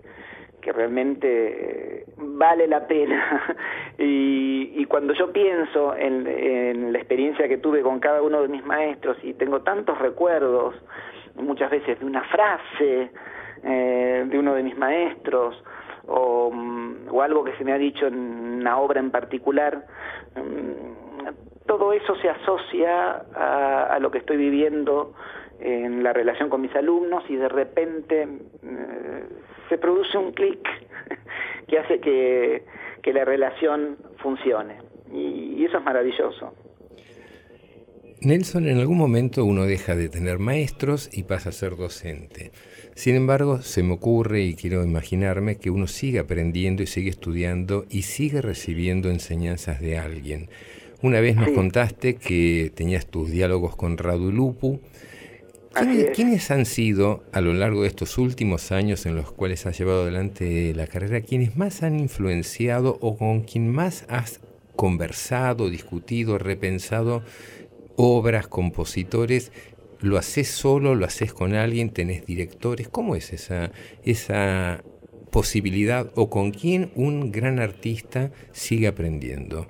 que 0.61 0.71
realmente 0.71 2.05
vale 2.17 2.67
la 2.67 2.87
pena. 2.87 3.57
y, 3.97 4.73
y, 4.75 4.85
cuando 4.85 5.13
yo 5.13 5.33
pienso 5.33 5.95
en, 5.95 6.27
en, 6.27 6.93
la 6.93 6.99
experiencia 6.99 7.47
que 7.47 7.57
tuve 7.57 7.81
con 7.81 7.99
cada 7.99 8.21
uno 8.21 8.41
de 8.43 8.47
mis 8.47 8.63
maestros 8.63 9.17
y 9.23 9.33
tengo 9.33 9.61
tantos 9.61 9.97
recuerdos, 9.97 10.75
muchas 11.35 11.71
veces 11.71 11.99
de 11.99 12.05
una 12.05 12.23
frase 12.25 13.09
eh, 13.63 14.25
de 14.27 14.39
uno 14.39 14.55
de 14.55 14.63
mis 14.63 14.77
maestros, 14.77 15.61
o, 16.11 16.51
mm, 16.51 17.07
o, 17.09 17.21
algo 17.21 17.43
que 17.43 17.55
se 17.57 17.63
me 17.63 17.73
ha 17.73 17.77
dicho 17.77 18.07
en 18.07 18.15
una 18.15 18.77
obra 18.79 18.99
en 18.99 19.11
particular, 19.11 19.85
mm, 20.35 21.65
todo 21.65 21.93
eso 21.93 22.15
se 22.17 22.29
asocia 22.29 23.23
a, 23.35 23.93
a 23.93 23.99
lo 23.99 24.11
que 24.11 24.17
estoy 24.19 24.37
viviendo 24.37 25.13
en 25.59 26.03
la 26.03 26.11
relación 26.11 26.49
con 26.49 26.61
mis 26.61 26.75
alumnos 26.75 27.23
y 27.29 27.35
de 27.35 27.47
repente 27.47 28.27
se 29.69 29.77
produce 29.77 30.17
un 30.17 30.31
clic 30.31 30.59
que 31.67 31.79
hace 31.79 31.99
que, 31.99 32.63
la 33.13 33.25
relación 33.25 33.97
funcione. 34.17 34.77
y 35.11 35.63
eso 35.65 35.77
es 35.77 35.83
maravilloso. 35.83 36.53
Nelson, 38.23 38.67
en 38.67 38.77
algún 38.77 38.99
momento 38.99 39.43
uno 39.45 39.63
deja 39.65 39.95
de 39.95 40.07
tener 40.07 40.37
maestros 40.37 41.09
y 41.11 41.23
pasa 41.23 41.49
a 41.49 41.51
ser 41.51 41.75
docente. 41.75 42.51
Sin 42.95 43.15
embargo, 43.15 43.61
se 43.61 43.83
me 43.83 43.93
ocurre 43.93 44.43
y 44.43 44.55
quiero 44.55 44.83
imaginarme 44.83 45.55
que 45.55 45.69
uno 45.69 45.87
sigue 45.87 46.19
aprendiendo 46.19 46.83
y 46.83 46.87
sigue 46.87 47.09
estudiando 47.09 47.85
y 47.89 48.03
sigue 48.03 48.41
recibiendo 48.41 49.09
enseñanzas 49.09 49.79
de 49.79 49.97
alguien. 49.97 50.49
Una 51.01 51.19
vez 51.19 51.35
nos 51.35 51.49
contaste 51.49 52.15
que 52.15 52.71
tenías 52.75 53.07
tus 53.07 53.31
diálogos 53.31 53.75
con 53.75 53.97
Radu 53.97 54.31
Lupu. 54.31 54.81
¿Quiénes, 56.13 56.51
han 56.51 56.65
sido 56.65 57.23
a 57.31 57.39
lo 57.39 57.53
largo 57.53 57.83
de 57.83 57.87
estos 57.87 58.17
últimos 58.17 58.73
años 58.73 59.05
en 59.05 59.15
los 59.15 59.31
cuales 59.31 59.65
has 59.65 59.77
llevado 59.79 60.03
adelante 60.03 60.73
la 60.75 60.85
carrera, 60.85 61.21
quienes 61.21 61.55
más 61.55 61.81
han 61.81 61.97
influenciado 61.97 62.97
o 63.01 63.17
con 63.17 63.41
quien 63.41 63.71
más 63.71 64.03
has 64.09 64.41
conversado, 64.75 65.69
discutido, 65.69 66.37
repensado 66.37 67.23
obras, 67.95 68.47
compositores, 68.47 69.51
¿lo 70.01 70.17
haces 70.17 70.49
solo, 70.49 70.95
lo 70.95 71.05
haces 71.05 71.33
con 71.33 71.53
alguien, 71.53 71.93
tenés 71.93 72.25
directores? 72.25 72.89
¿Cómo 72.89 73.15
es 73.15 73.33
esa, 73.33 73.71
esa 74.03 74.83
posibilidad 75.31 76.07
o 76.15 76.29
con 76.29 76.51
quién 76.51 76.91
un 76.95 77.31
gran 77.31 77.59
artista 77.59 78.31
sigue 78.51 78.87
aprendiendo? 78.87 79.67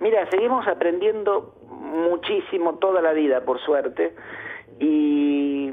Mira, 0.00 0.28
seguimos 0.30 0.66
aprendiendo 0.66 1.54
muchísimo 1.70 2.74
toda 2.74 3.00
la 3.00 3.12
vida, 3.12 3.44
por 3.44 3.60
suerte, 3.60 4.12
y 4.78 5.72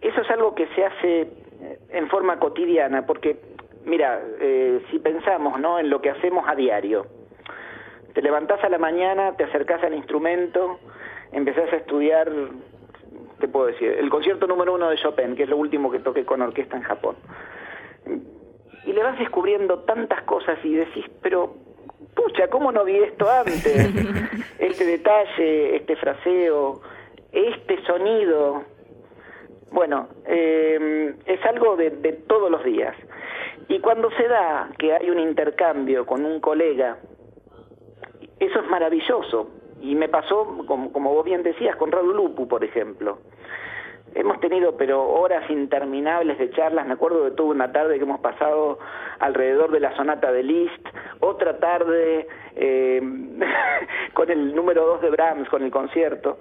eso 0.00 0.20
es 0.20 0.30
algo 0.30 0.54
que 0.54 0.66
se 0.74 0.84
hace 0.84 1.28
en 1.90 2.08
forma 2.08 2.38
cotidiana, 2.38 3.06
porque, 3.06 3.36
mira, 3.84 4.20
eh, 4.40 4.82
si 4.90 4.98
pensamos 4.98 5.60
¿no? 5.60 5.78
en 5.78 5.90
lo 5.90 6.00
que 6.00 6.10
hacemos 6.10 6.48
a 6.48 6.54
diario, 6.54 7.06
te 8.14 8.22
levantás 8.22 8.62
a 8.64 8.68
la 8.68 8.78
mañana, 8.78 9.36
te 9.36 9.44
acercás 9.44 9.82
al 9.84 9.94
instrumento, 9.94 10.78
empezás 11.32 11.72
a 11.72 11.76
estudiar, 11.76 12.30
te 13.40 13.48
puedo 13.48 13.66
decir, 13.66 13.88
el 13.90 14.08
concierto 14.10 14.46
número 14.46 14.74
uno 14.74 14.88
de 14.90 14.96
Chopin, 14.96 15.34
que 15.34 15.44
es 15.44 15.48
lo 15.48 15.56
último 15.56 15.90
que 15.90 15.98
toqué 15.98 16.24
con 16.24 16.42
orquesta 16.42 16.76
en 16.76 16.82
Japón. 16.82 17.16
Y 18.84 18.92
le 18.92 19.02
vas 19.02 19.18
descubriendo 19.18 19.80
tantas 19.80 20.22
cosas 20.22 20.58
y 20.64 20.74
decís, 20.74 21.04
pero, 21.22 21.54
pucha, 22.14 22.48
¿cómo 22.48 22.72
no 22.72 22.84
vi 22.84 22.96
esto 22.96 23.28
antes? 23.30 23.64
este 24.58 24.84
detalle, 24.84 25.76
este 25.76 25.96
fraseo, 25.96 26.80
este 27.32 27.82
sonido. 27.84 28.64
Bueno, 29.70 30.08
eh, 30.26 31.14
es 31.26 31.44
algo 31.46 31.76
de, 31.76 31.90
de 31.90 32.12
todos 32.12 32.50
los 32.50 32.62
días. 32.64 32.94
Y 33.68 33.78
cuando 33.78 34.10
se 34.10 34.26
da 34.28 34.70
que 34.78 34.92
hay 34.92 35.08
un 35.08 35.18
intercambio 35.18 36.04
con 36.04 36.24
un 36.24 36.40
colega, 36.40 36.98
eso 38.38 38.60
es 38.60 38.68
maravilloso. 38.68 39.61
Y 39.82 39.94
me 39.94 40.08
pasó, 40.08 40.64
como, 40.66 40.92
como 40.92 41.12
vos 41.12 41.24
bien 41.24 41.42
decías, 41.42 41.76
con 41.76 41.90
Radu 41.92 42.14
Lupu, 42.14 42.48
por 42.48 42.64
ejemplo. 42.64 43.18
Hemos 44.14 44.40
tenido, 44.40 44.76
pero 44.76 45.02
horas 45.08 45.48
interminables 45.50 46.38
de 46.38 46.50
charlas. 46.50 46.86
Me 46.86 46.92
acuerdo 46.92 47.24
de 47.24 47.30
toda 47.30 47.50
una 47.50 47.72
tarde 47.72 47.96
que 47.96 48.04
hemos 48.04 48.20
pasado 48.20 48.78
alrededor 49.20 49.70
de 49.70 49.80
la 49.80 49.96
sonata 49.96 50.30
de 50.30 50.42
Liszt, 50.42 50.86
otra 51.20 51.58
tarde 51.58 52.26
eh, 52.54 53.00
con 54.12 54.30
el 54.30 54.54
número 54.54 54.86
2 54.86 55.02
de 55.02 55.10
Brahms, 55.10 55.48
con 55.48 55.62
el 55.62 55.70
concierto, 55.70 56.38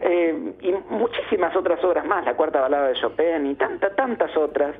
eh, 0.00 0.54
y 0.60 0.72
muchísimas 0.90 1.54
otras 1.54 1.82
obras 1.84 2.04
más, 2.04 2.24
la 2.24 2.34
cuarta 2.34 2.60
balada 2.60 2.88
de 2.88 2.94
Chopin 2.94 3.46
y 3.46 3.54
tantas, 3.54 3.94
tantas 3.94 4.36
otras. 4.36 4.74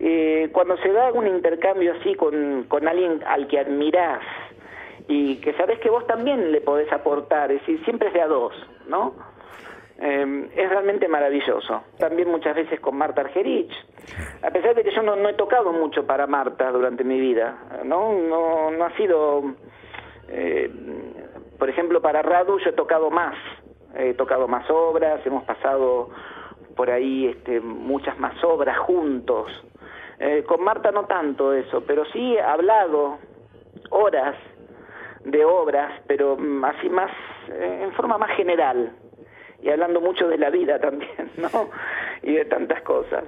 Eh, 0.00 0.48
cuando 0.52 0.76
se 0.78 0.92
da 0.92 1.12
un 1.12 1.28
intercambio 1.28 1.94
así 2.00 2.14
con, 2.16 2.64
con 2.64 2.88
alguien 2.88 3.22
al 3.24 3.46
que 3.46 3.60
admirás, 3.60 4.22
y 5.08 5.36
que 5.36 5.52
sabes 5.54 5.78
que 5.80 5.90
vos 5.90 6.06
también 6.06 6.52
le 6.52 6.60
podés 6.60 6.92
aportar, 6.92 7.50
es 7.52 7.60
decir, 7.60 7.82
siempre 7.84 8.08
es 8.08 8.14
de 8.14 8.20
a 8.20 8.26
dos, 8.26 8.54
¿no? 8.86 9.14
Eh, 9.98 10.50
es 10.56 10.68
realmente 10.68 11.06
maravilloso. 11.06 11.82
También 11.98 12.28
muchas 12.28 12.56
veces 12.56 12.80
con 12.80 12.96
Marta 12.96 13.20
Argerich, 13.20 13.72
a 14.42 14.50
pesar 14.50 14.74
de 14.74 14.82
que 14.82 14.90
yo 14.90 15.02
no, 15.02 15.16
no 15.16 15.28
he 15.28 15.34
tocado 15.34 15.72
mucho 15.72 16.06
para 16.06 16.26
Marta 16.26 16.70
durante 16.72 17.04
mi 17.04 17.20
vida, 17.20 17.56
¿no? 17.84 18.12
No, 18.12 18.70
no 18.70 18.84
ha 18.84 18.96
sido, 18.96 19.42
eh, 20.28 20.70
por 21.58 21.68
ejemplo, 21.68 22.00
para 22.00 22.22
Radu 22.22 22.58
yo 22.58 22.70
he 22.70 22.72
tocado 22.72 23.10
más, 23.10 23.36
he 23.94 24.14
tocado 24.14 24.48
más 24.48 24.68
obras, 24.70 25.24
hemos 25.24 25.44
pasado 25.44 26.10
por 26.74 26.90
ahí 26.90 27.28
este, 27.28 27.60
muchas 27.60 28.18
más 28.18 28.42
obras 28.42 28.78
juntos. 28.78 29.52
Eh, 30.18 30.44
con 30.46 30.62
Marta 30.62 30.90
no 30.90 31.04
tanto 31.04 31.52
eso, 31.52 31.84
pero 31.86 32.04
sí 32.06 32.34
he 32.34 32.40
hablado 32.40 33.18
horas 33.90 34.36
de 35.24 35.44
obras, 35.44 36.00
pero 36.06 36.36
mm, 36.36 36.64
así 36.64 36.88
más, 36.88 37.10
eh, 37.50 37.80
en 37.82 37.92
forma 37.92 38.18
más 38.18 38.36
general, 38.36 38.92
y 39.62 39.70
hablando 39.70 40.00
mucho 40.00 40.28
de 40.28 40.38
la 40.38 40.50
vida 40.50 40.78
también, 40.80 41.30
¿no? 41.36 41.70
Y 42.22 42.34
de 42.34 42.44
tantas 42.44 42.82
cosas. 42.82 43.24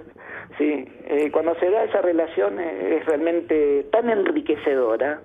Sí, 0.59 0.85
eh, 1.07 1.31
cuando 1.33 1.55
se 1.57 1.71
da 1.71 1.85
esa 1.85 2.01
relación 2.01 2.61
eh, 2.61 2.99
es 2.99 3.07
realmente 3.07 3.87
tan 3.91 4.09
enriquecedora. 4.11 5.23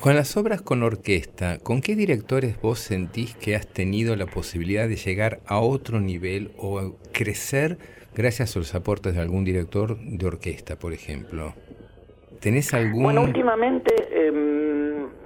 Con 0.00 0.14
las 0.14 0.36
obras 0.36 0.62
con 0.62 0.82
orquesta, 0.82 1.58
¿con 1.58 1.82
qué 1.82 1.94
directores 1.94 2.60
vos 2.60 2.78
sentís 2.78 3.34
que 3.36 3.54
has 3.54 3.66
tenido 3.66 4.16
la 4.16 4.26
posibilidad 4.26 4.88
de 4.88 4.96
llegar 4.96 5.40
a 5.46 5.60
otro 5.60 6.00
nivel 6.00 6.52
o 6.56 6.94
crecer 7.12 7.76
gracias 8.14 8.56
a 8.56 8.60
los 8.60 8.74
aportes 8.74 9.14
de 9.14 9.20
algún 9.20 9.44
director 9.44 9.98
de 9.98 10.26
orquesta, 10.26 10.76
por 10.76 10.92
ejemplo? 10.92 11.54
¿Tenés 12.40 12.72
algún...? 12.72 13.02
Bueno, 13.02 13.22
últimamente... 13.22 13.94
Em, 14.10 14.79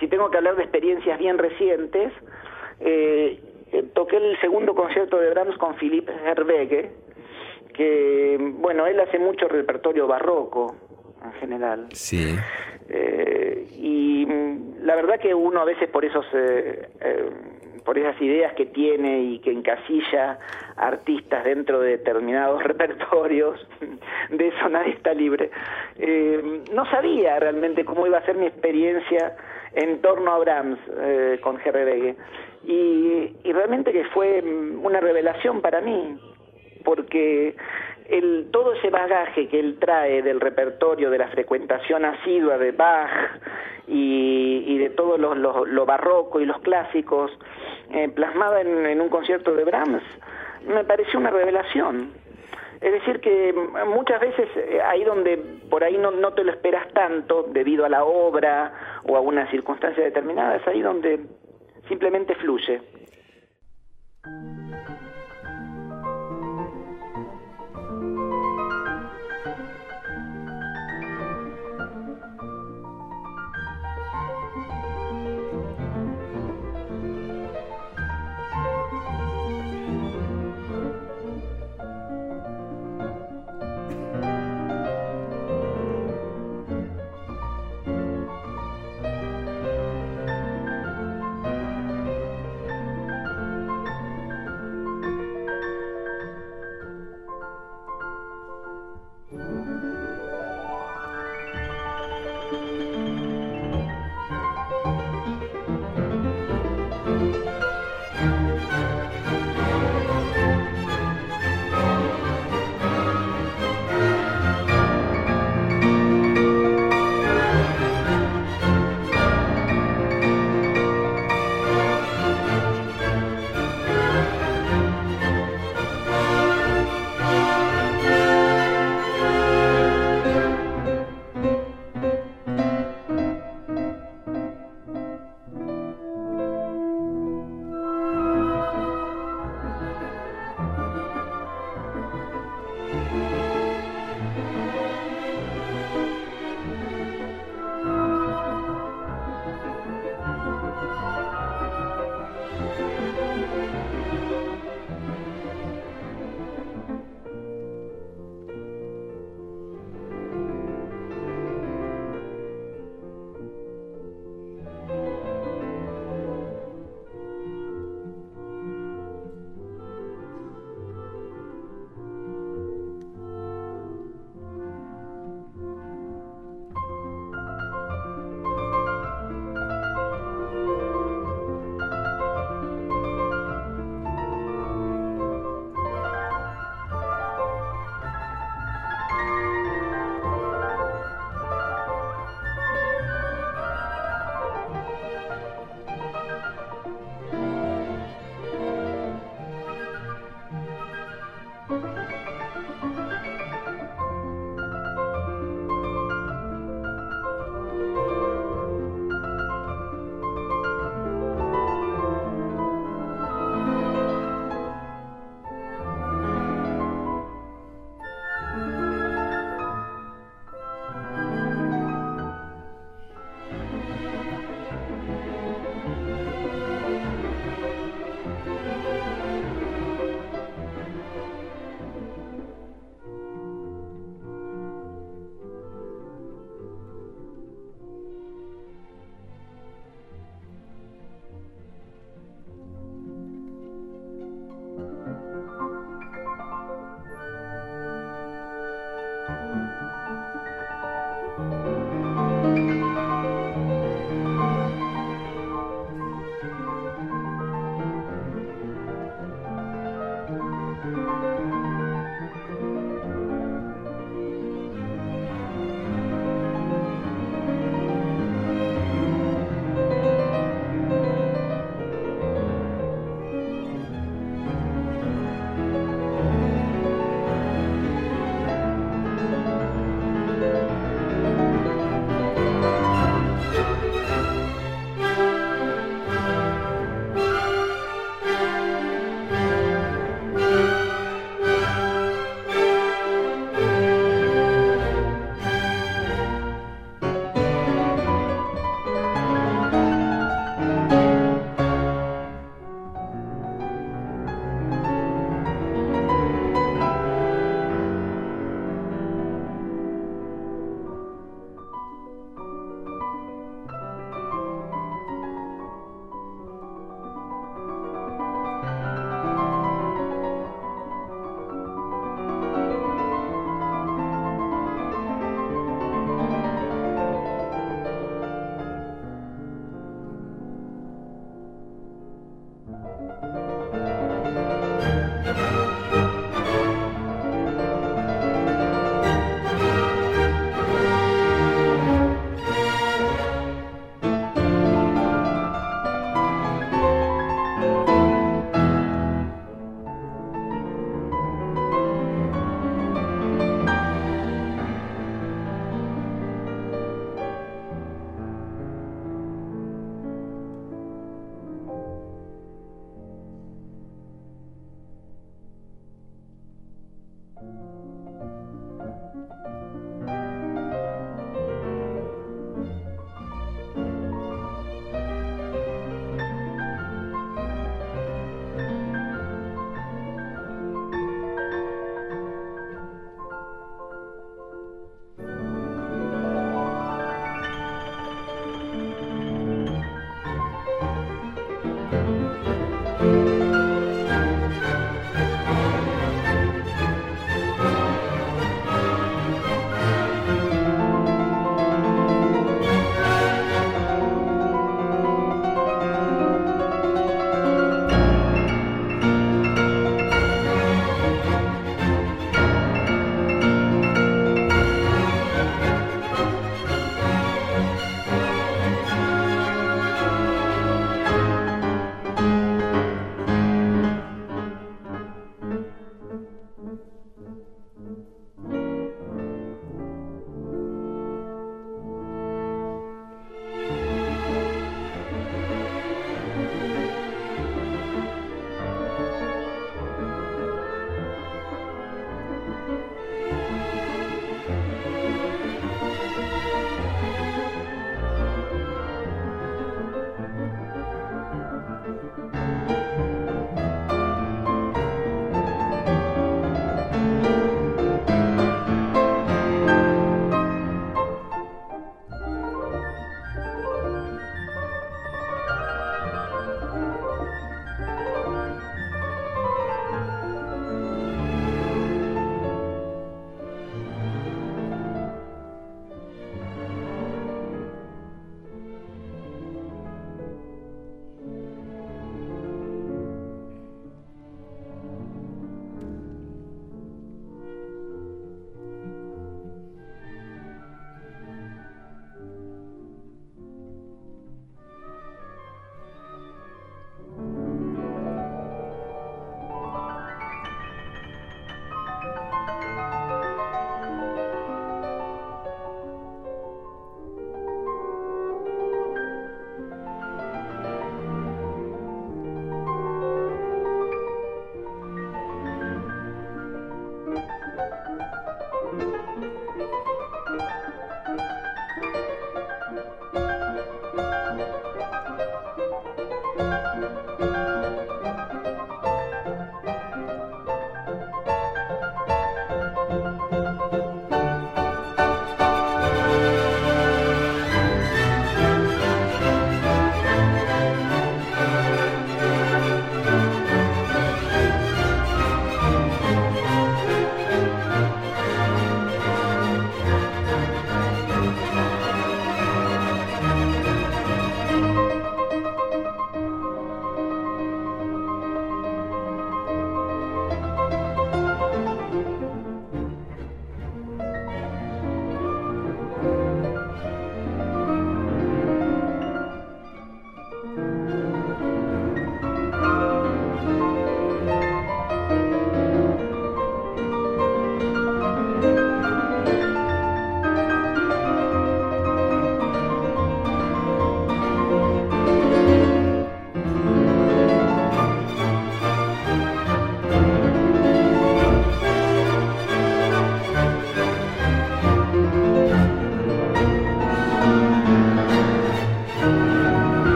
si 0.00 0.08
tengo 0.08 0.30
que 0.30 0.38
hablar 0.38 0.56
de 0.56 0.62
experiencias 0.62 1.18
bien 1.18 1.38
recientes, 1.38 2.12
eh, 2.80 3.40
eh, 3.72 3.82
toqué 3.94 4.16
el 4.16 4.38
segundo 4.40 4.74
concierto 4.74 5.18
de 5.18 5.30
Brahms 5.30 5.56
con 5.58 5.74
Philippe 5.76 6.12
Herwege, 6.24 6.90
que, 7.72 8.36
bueno, 8.58 8.86
él 8.86 9.00
hace 9.00 9.18
mucho 9.18 9.48
repertorio 9.48 10.06
barroco 10.06 10.76
en 11.24 11.32
general. 11.34 11.86
Sí. 11.92 12.36
Eh, 12.88 13.66
y 13.72 14.26
la 14.82 14.94
verdad 14.94 15.18
que 15.18 15.34
uno 15.34 15.60
a 15.60 15.64
veces 15.64 15.88
por 15.88 16.04
esos 16.04 16.24
por 17.84 17.98
esas 17.98 18.20
ideas 18.20 18.52
que 18.54 18.66
tiene 18.66 19.20
y 19.22 19.38
que 19.38 19.52
encasilla 19.52 20.40
artistas 20.76 21.44
dentro 21.44 21.80
de 21.80 21.90
determinados 21.98 22.60
repertorios, 22.64 23.64
de 24.30 24.48
eso 24.48 24.68
nadie 24.68 24.92
está 24.92 25.14
libre. 25.14 25.50
no 26.72 26.84
sabía 26.90 27.38
realmente 27.38 27.84
cómo 27.84 28.06
iba 28.06 28.18
a 28.18 28.24
ser 28.26 28.36
mi 28.36 28.46
experiencia 28.46 29.36
en 29.76 30.00
torno 30.00 30.32
a 30.32 30.38
Brahms 30.38 30.78
eh, 30.98 31.38
con 31.42 31.60
Herrebegue. 31.62 32.16
Y, 32.64 33.36
y 33.44 33.52
realmente 33.52 33.92
que 33.92 34.04
fue 34.06 34.42
mm, 34.42 34.84
una 34.84 35.00
revelación 35.00 35.60
para 35.60 35.80
mí, 35.80 36.18
porque 36.82 37.54
el, 38.08 38.48
todo 38.50 38.72
ese 38.72 38.90
bagaje 38.90 39.48
que 39.48 39.60
él 39.60 39.76
trae 39.78 40.22
del 40.22 40.40
repertorio, 40.40 41.10
de 41.10 41.18
la 41.18 41.28
frecuentación 41.28 42.04
asidua 42.04 42.56
de 42.56 42.72
Bach 42.72 43.10
y, 43.86 44.78
de 44.78 44.90
todo 44.90 45.18
lo, 45.18 45.34
lo, 45.34 45.86
barroco 45.86 46.40
y 46.40 46.46
los 46.46 46.58
clásicos, 46.60 47.30
eh, 47.92 48.08
plasmada 48.08 48.62
en, 48.62 48.86
en 48.86 49.00
un 49.00 49.08
concierto 49.08 49.54
de 49.54 49.64
Brahms, 49.64 50.02
me 50.66 50.84
pareció 50.84 51.20
una 51.20 51.30
revelación. 51.30 52.12
Es 52.80 52.92
decir, 52.92 53.20
que 53.20 53.54
muchas 53.86 54.20
veces 54.20 54.48
eh, 54.56 54.80
ahí 54.82 55.02
donde 55.04 55.38
por 55.70 55.82
ahí 55.82 55.96
no, 55.96 56.10
no 56.10 56.34
te 56.34 56.44
lo 56.44 56.52
esperas 56.52 56.92
tanto 56.92 57.44
debido 57.44 57.84
a 57.84 57.88
la 57.88 58.04
obra 58.04 59.00
o 59.04 59.16
a 59.16 59.20
una 59.20 59.50
circunstancia 59.50 60.04
determinada, 60.04 60.56
es 60.56 60.66
ahí 60.66 60.82
donde 60.82 61.20
simplemente 61.88 62.34
fluye. 62.34 62.80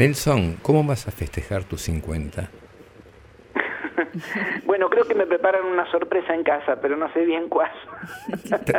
Nelson, 0.00 0.56
¿cómo 0.62 0.82
vas 0.82 1.06
a 1.08 1.10
festejar 1.10 1.64
tus 1.64 1.82
50? 1.82 2.48
bueno, 4.64 4.88
creo 4.88 5.04
que 5.04 5.14
me 5.14 5.26
preparan 5.26 5.66
una 5.66 5.84
sorpresa 5.90 6.34
en 6.34 6.42
casa, 6.42 6.80
pero 6.80 6.96
no 6.96 7.12
sé 7.12 7.26
bien 7.26 7.50
cuál. 7.50 7.70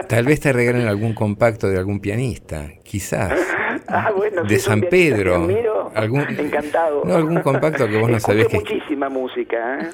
Tal 0.07 0.25
vez 0.25 0.39
te 0.39 0.51
regalen 0.51 0.87
algún 0.87 1.13
compacto 1.13 1.67
de 1.67 1.77
algún 1.77 1.99
pianista, 1.99 2.69
quizás. 2.83 3.39
ah, 3.87 4.11
bueno, 4.17 4.45
de 4.45 4.57
San 4.57 4.81
Pedro. 4.81 5.47
algún, 5.93 6.21
encantado. 6.39 7.03
No, 7.05 7.17
algún 7.17 7.41
compacto 7.41 7.87
que 7.87 7.99
vos 7.99 8.09
no 8.09 8.19
sabés 8.19 8.47
que... 8.47 8.57
muchísima 8.57 9.07
música, 9.09 9.77
¿eh? 9.79 9.89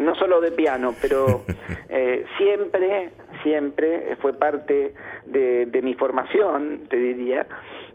no 0.00 0.14
solo 0.14 0.40
de 0.40 0.52
piano, 0.52 0.94
pero 1.02 1.44
eh, 1.88 2.24
siempre, 2.38 3.10
siempre 3.42 4.16
fue 4.22 4.34
parte 4.34 4.94
de, 5.26 5.66
de 5.66 5.82
mi 5.82 5.94
formación, 5.94 6.86
te 6.88 6.96
diría, 6.96 7.44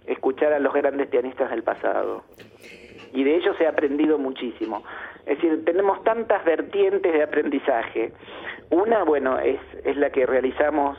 escuchar 0.07 0.53
a 0.53 0.59
los 0.59 0.73
grandes 0.73 1.07
pianistas 1.07 1.49
del 1.49 1.63
pasado. 1.63 2.23
Y 3.13 3.23
de 3.23 3.35
ellos 3.35 3.55
he 3.59 3.67
aprendido 3.67 4.17
muchísimo. 4.17 4.83
Es 5.25 5.37
decir, 5.37 5.63
tenemos 5.65 6.03
tantas 6.03 6.43
vertientes 6.43 7.13
de 7.13 7.23
aprendizaje. 7.23 8.11
Una, 8.69 9.03
bueno, 9.03 9.39
es, 9.39 9.59
es 9.83 9.95
la 9.97 10.09
que 10.09 10.25
realizamos 10.25 10.97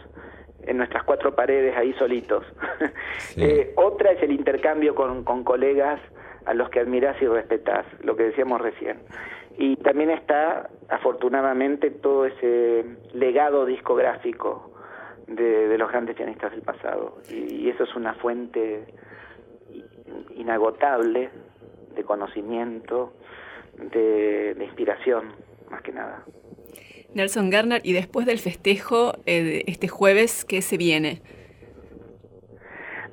en 0.66 0.78
nuestras 0.78 1.02
cuatro 1.05 1.34
paredes 1.34 1.76
ahí 1.76 1.92
solitos. 1.94 2.44
Eh, 3.36 3.72
otra 3.76 4.12
es 4.12 4.22
el 4.22 4.30
intercambio 4.30 4.94
con, 4.94 5.24
con 5.24 5.42
colegas 5.42 6.00
a 6.46 6.55
los 6.55 6.68
que 6.70 6.80
admirás 6.80 7.20
y 7.20 7.26
respetás, 7.26 7.84
lo 8.02 8.14
que 8.16 8.24
decíamos 8.24 8.61
recién. 8.61 8.98
Y 9.59 9.76
también 9.76 10.11
está, 10.11 10.68
afortunadamente, 10.88 11.90
todo 11.90 12.26
ese 12.26 12.84
legado 13.12 13.66
discográfico 13.66 14.74
de, 15.27 15.77
los 15.79 15.91
grandes 15.91 16.16
pianistas 16.16 16.53
del 16.53 16.62
pasado. 16.62 17.18
Y, 17.31 17.68
eso 17.68 17.85
es 17.85 17.95
una 17.95 18.14
fuente 18.14 18.87
inagotable 20.37 21.31
de 21.95 22.05
conocimiento, 22.05 23.12
de, 23.79 24.57
inspiración, 24.61 25.33
más 25.70 25.83
que 25.83 25.93
nada. 25.93 26.25
Nelson 27.14 27.51
Garner, 27.51 27.81
y 27.85 27.93
después 27.93 28.27
del 28.27 28.39
festejo, 28.39 29.12
eh, 29.27 29.62
este 29.66 29.89
jueves, 29.89 30.45
¿qué 30.45 30.62
se 30.62 30.77
viene? 30.77 31.22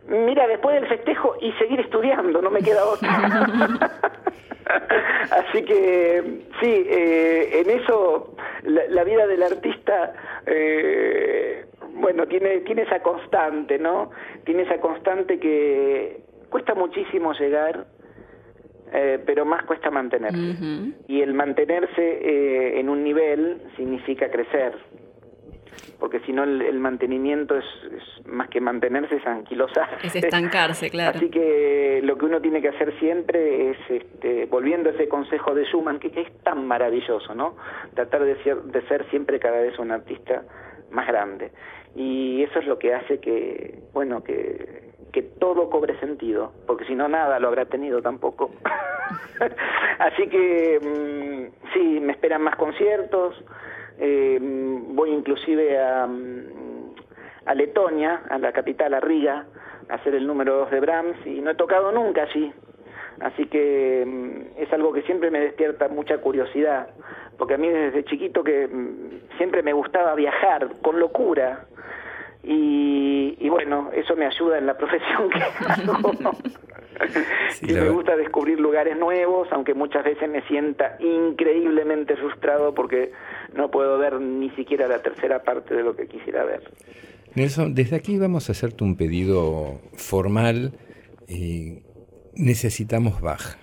Mira, 0.07 0.47
después 0.47 0.75
del 0.75 0.89
festejo 0.89 1.35
y 1.39 1.51
seguir 1.53 1.79
estudiando, 1.79 2.41
no 2.41 2.49
me 2.49 2.61
queda 2.61 2.83
otra. 2.85 4.11
Así 5.31 5.63
que 5.63 6.23
sí, 6.59 6.85
eh, 6.87 7.61
en 7.61 7.69
eso 7.81 8.35
la, 8.63 9.03
vida 9.03 9.27
del 9.27 9.43
artista 9.43 10.13
eh, 10.45 11.65
bueno, 11.93 12.27
tiene, 12.27 12.61
tiene 12.61 12.83
esa 12.83 13.01
constante, 13.01 13.77
¿no? 13.77 14.11
Tiene 14.43 14.63
esa 14.63 14.79
constante 14.79 15.39
que 15.39 16.21
cuesta 16.49 16.73
muchísimo 16.73 17.33
llegar, 17.33 17.85
eh, 18.93 19.19
pero 19.25 19.45
más 19.45 19.63
cuesta 19.63 19.89
mantener. 19.89 20.33
Y 21.07 21.21
el 21.21 21.33
mantenerse 21.33 22.01
eh, 22.01 22.79
en 22.79 22.89
un 22.89 23.03
nivel 23.03 23.61
significa 23.77 24.29
crecer, 24.29 24.73
porque 26.01 26.19
si 26.21 26.33
no 26.33 26.43
el, 26.43 26.79
mantenimiento 26.79 27.55
es, 27.55 27.65
más 28.25 28.49
que 28.49 28.59
mantenerse, 28.59 29.15
es 29.15 29.25
anquilosar. 29.25 29.99
Es 30.03 30.15
estancarse, 30.15 30.89
claro. 30.91 31.15
Así 31.15 31.29
que 31.29 32.01
lo 32.03 32.17
que 32.17 32.25
uno 32.25 32.41
tiene 32.41 32.61
que 32.61 32.69
hacer 32.69 32.97
siempre 32.99 33.69
es, 33.69 33.77
este, 33.87 34.47
volviendo 34.47 34.89
a 34.89 34.93
ese 34.93 35.07
consejo 35.07 35.53
de 35.53 35.63
Schumann, 35.65 35.99
que, 35.99 36.11
que 36.11 36.21
es 36.21 36.37
tan 36.43 36.67
maravilloso, 36.67 37.33
¿no? 37.35 37.55
Tratar 37.93 38.25
de 38.25 38.35
ser, 38.43 38.57
de 38.63 38.81
ser 38.87 39.07
siempre 39.11 39.39
cada 39.39 39.61
vez 39.61 39.77
un 39.79 39.91
artista 39.91 40.43
más 40.89 41.07
grande 41.07 41.51
y 41.95 42.43
eso 42.43 42.59
es 42.59 42.65
lo 42.65 42.79
que 42.79 42.93
hace 42.93 43.19
que, 43.19 43.79
bueno, 43.93 44.23
que, 44.23 44.91
que 45.11 45.21
todo 45.21 45.69
cobre 45.69 45.99
sentido, 45.99 46.53
porque 46.65 46.85
si 46.85 46.95
no 46.95 47.07
nada 47.07 47.39
lo 47.39 47.49
habrá 47.49 47.65
tenido 47.65 48.01
tampoco. 48.01 48.51
Así 49.99 50.27
que 50.27 50.79
mm, 50.81 51.73
sí, 51.73 51.99
me 51.99 52.13
esperan 52.13 52.43
más 52.43 52.55
conciertos, 52.55 53.35
eh, 53.99 54.37
voy 54.41 55.11
inclusive 55.11 55.79
a, 55.79 56.07
mm, 56.07 56.95
a 57.45 57.55
Letonia, 57.55 58.23
a 58.29 58.37
la 58.37 58.51
capital, 58.51 58.93
a 58.93 58.99
Riga, 58.99 59.45
a 59.89 59.95
hacer 59.95 60.15
el 60.15 60.25
número 60.27 60.57
2 60.57 60.71
de 60.71 60.79
Brahms 60.79 61.25
y 61.25 61.41
no 61.41 61.51
he 61.51 61.55
tocado 61.55 61.91
nunca 61.91 62.23
allí. 62.23 62.51
Así 63.19 63.45
que 63.45 64.03
mm, 64.05 64.61
es 64.61 64.71
algo 64.73 64.93
que 64.93 65.01
siempre 65.03 65.31
me 65.31 65.39
despierta 65.39 65.87
mucha 65.87 66.17
curiosidad, 66.19 66.89
porque 67.37 67.55
a 67.55 67.57
mí 67.57 67.69
desde 67.69 68.03
chiquito 68.05 68.43
que 68.43 68.69
siempre 69.37 69.63
me 69.63 69.73
gustaba 69.73 70.15
viajar 70.15 70.69
con 70.81 70.99
locura, 70.99 71.67
y, 72.43 73.49
bueno, 73.49 73.91
eso 73.93 74.15
me 74.15 74.25
ayuda 74.25 74.57
en 74.57 74.65
la 74.65 74.73
profesión 74.77 75.29
que 75.29 75.43
hago. 75.43 76.11
y 77.61 77.73
me 77.73 77.89
gusta 77.89 78.15
descubrir 78.15 78.59
lugares 78.59 78.97
nuevos, 78.97 79.47
aunque 79.51 79.73
muchas 79.73 80.03
veces 80.03 80.29
me 80.29 80.41
sienta 80.47 80.97
increíblemente 80.99 82.15
frustrado 82.15 82.73
porque 82.73 83.11
no 83.53 83.69
puedo 83.71 83.97
ver 83.97 84.19
ni 84.19 84.49
siquiera 84.51 84.87
la 84.87 84.99
tercera 84.99 85.43
parte 85.43 85.75
de 85.75 85.83
lo 85.83 85.95
que 85.95 86.07
quisiera 86.07 86.43
ver. 86.43 86.63
Nelson, 87.35 87.73
desde 87.73 87.95
aquí 87.95 88.17
vamos 88.17 88.49
a 88.49 88.51
hacerte 88.51 88.83
un 88.83 88.97
pedido 88.97 89.79
formal. 89.93 90.73
Eh, 91.27 91.81
necesitamos 92.35 93.21
baja. 93.21 93.57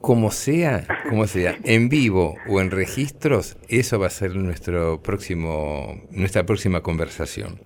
Como 0.00 0.30
sea, 0.32 0.84
como 1.08 1.26
sea, 1.26 1.56
en 1.64 1.88
vivo 1.88 2.34
o 2.48 2.60
en 2.60 2.72
registros, 2.72 3.56
eso 3.68 4.00
va 4.00 4.08
a 4.08 4.10
ser 4.10 4.34
nuestro 4.34 5.00
próximo, 5.00 6.02
nuestra 6.10 6.44
próxima 6.44 6.80
conversación. 6.82 7.60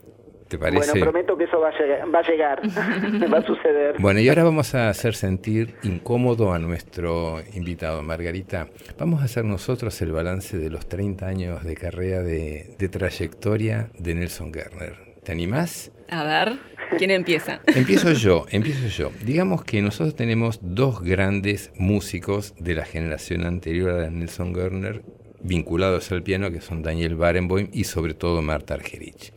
Bueno, 0.58 0.80
prometo 1.00 1.36
que 1.36 1.44
eso 1.44 1.60
va 1.60 1.70
a 1.70 1.78
llegar, 1.78 2.14
va 2.14 2.18
a, 2.20 2.22
llegar, 2.22 2.62
va 3.32 3.38
a 3.38 3.42
suceder. 3.42 3.96
Bueno, 3.98 4.20
y 4.20 4.28
ahora 4.28 4.44
vamos 4.44 4.74
a 4.74 4.88
hacer 4.88 5.14
sentir 5.14 5.74
incómodo 5.82 6.52
a 6.52 6.58
nuestro 6.58 7.40
invitado, 7.54 8.02
Margarita. 8.02 8.68
Vamos 8.98 9.22
a 9.22 9.24
hacer 9.24 9.44
nosotros 9.44 10.00
el 10.02 10.12
balance 10.12 10.56
de 10.56 10.70
los 10.70 10.88
30 10.88 11.26
años 11.26 11.64
de 11.64 11.74
carrera 11.74 12.22
de, 12.22 12.76
de 12.78 12.88
trayectoria 12.88 13.90
de 13.98 14.14
Nelson 14.14 14.52
Gerner. 14.52 14.94
¿Te 15.24 15.32
animás? 15.32 15.90
A 16.08 16.22
ver. 16.22 16.58
¿Quién 16.98 17.10
empieza? 17.10 17.60
Empiezo 17.74 18.12
yo, 18.12 18.46
empiezo 18.50 18.86
yo. 18.86 19.10
Digamos 19.24 19.64
que 19.64 19.82
nosotros 19.82 20.14
tenemos 20.14 20.60
dos 20.62 21.02
grandes 21.02 21.72
músicos 21.76 22.54
de 22.58 22.74
la 22.74 22.84
generación 22.84 23.44
anterior 23.44 24.04
a 24.04 24.10
Nelson 24.10 24.54
Gerner 24.54 25.02
vinculados 25.40 26.10
al 26.12 26.22
piano, 26.22 26.50
que 26.50 26.60
son 26.60 26.82
Daniel 26.82 27.16
Barenboim 27.16 27.68
y 27.72 27.84
sobre 27.84 28.14
todo 28.14 28.42
Marta 28.42 28.74
Argerich. 28.74 29.32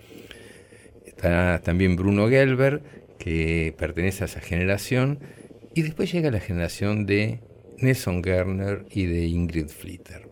Está 1.20 1.60
también 1.60 1.98
Bruno 1.98 2.30
Gelber, 2.30 2.82
que 3.18 3.76
pertenece 3.78 4.24
a 4.24 4.28
esa 4.28 4.40
generación, 4.40 5.20
y 5.76 5.82
después 5.82 6.10
llega 6.14 6.32
la 6.32 6.40
generación 6.40 7.06
de 7.06 7.42
Nelson 7.80 8.24
Gerner 8.24 8.86
y 8.90 9.04
de 9.04 9.26
Ingrid 9.26 9.68
Flitter. 9.68 10.30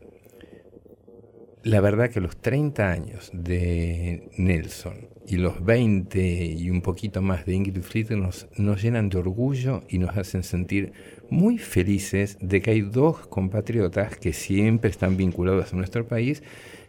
La 1.64 1.82
verdad 1.82 2.10
que 2.10 2.22
los 2.22 2.38
30 2.38 2.90
años 2.90 3.30
de 3.34 4.30
Nelson 4.38 5.10
y 5.28 5.36
los 5.36 5.62
20 5.62 6.22
y 6.22 6.70
un 6.70 6.82
poquito 6.82 7.22
más 7.22 7.46
de 7.46 7.56
Ingrid 7.56 7.82
Flitter 7.82 8.18
nos, 8.18 8.48
nos 8.56 8.82
llenan 8.82 9.10
de 9.10 9.18
orgullo 9.18 9.84
y 9.90 9.98
nos 9.98 10.16
hacen 10.16 10.44
sentir 10.44 10.94
muy 11.30 11.58
felices 11.58 12.38
de 12.40 12.62
que 12.62 12.72
hay 12.72 12.80
dos 12.80 13.28
compatriotas 13.28 14.16
que 14.16 14.32
siempre 14.32 14.90
están 14.90 15.18
vinculados 15.18 15.74
a 15.74 15.76
nuestro 15.76 16.08
país 16.08 16.44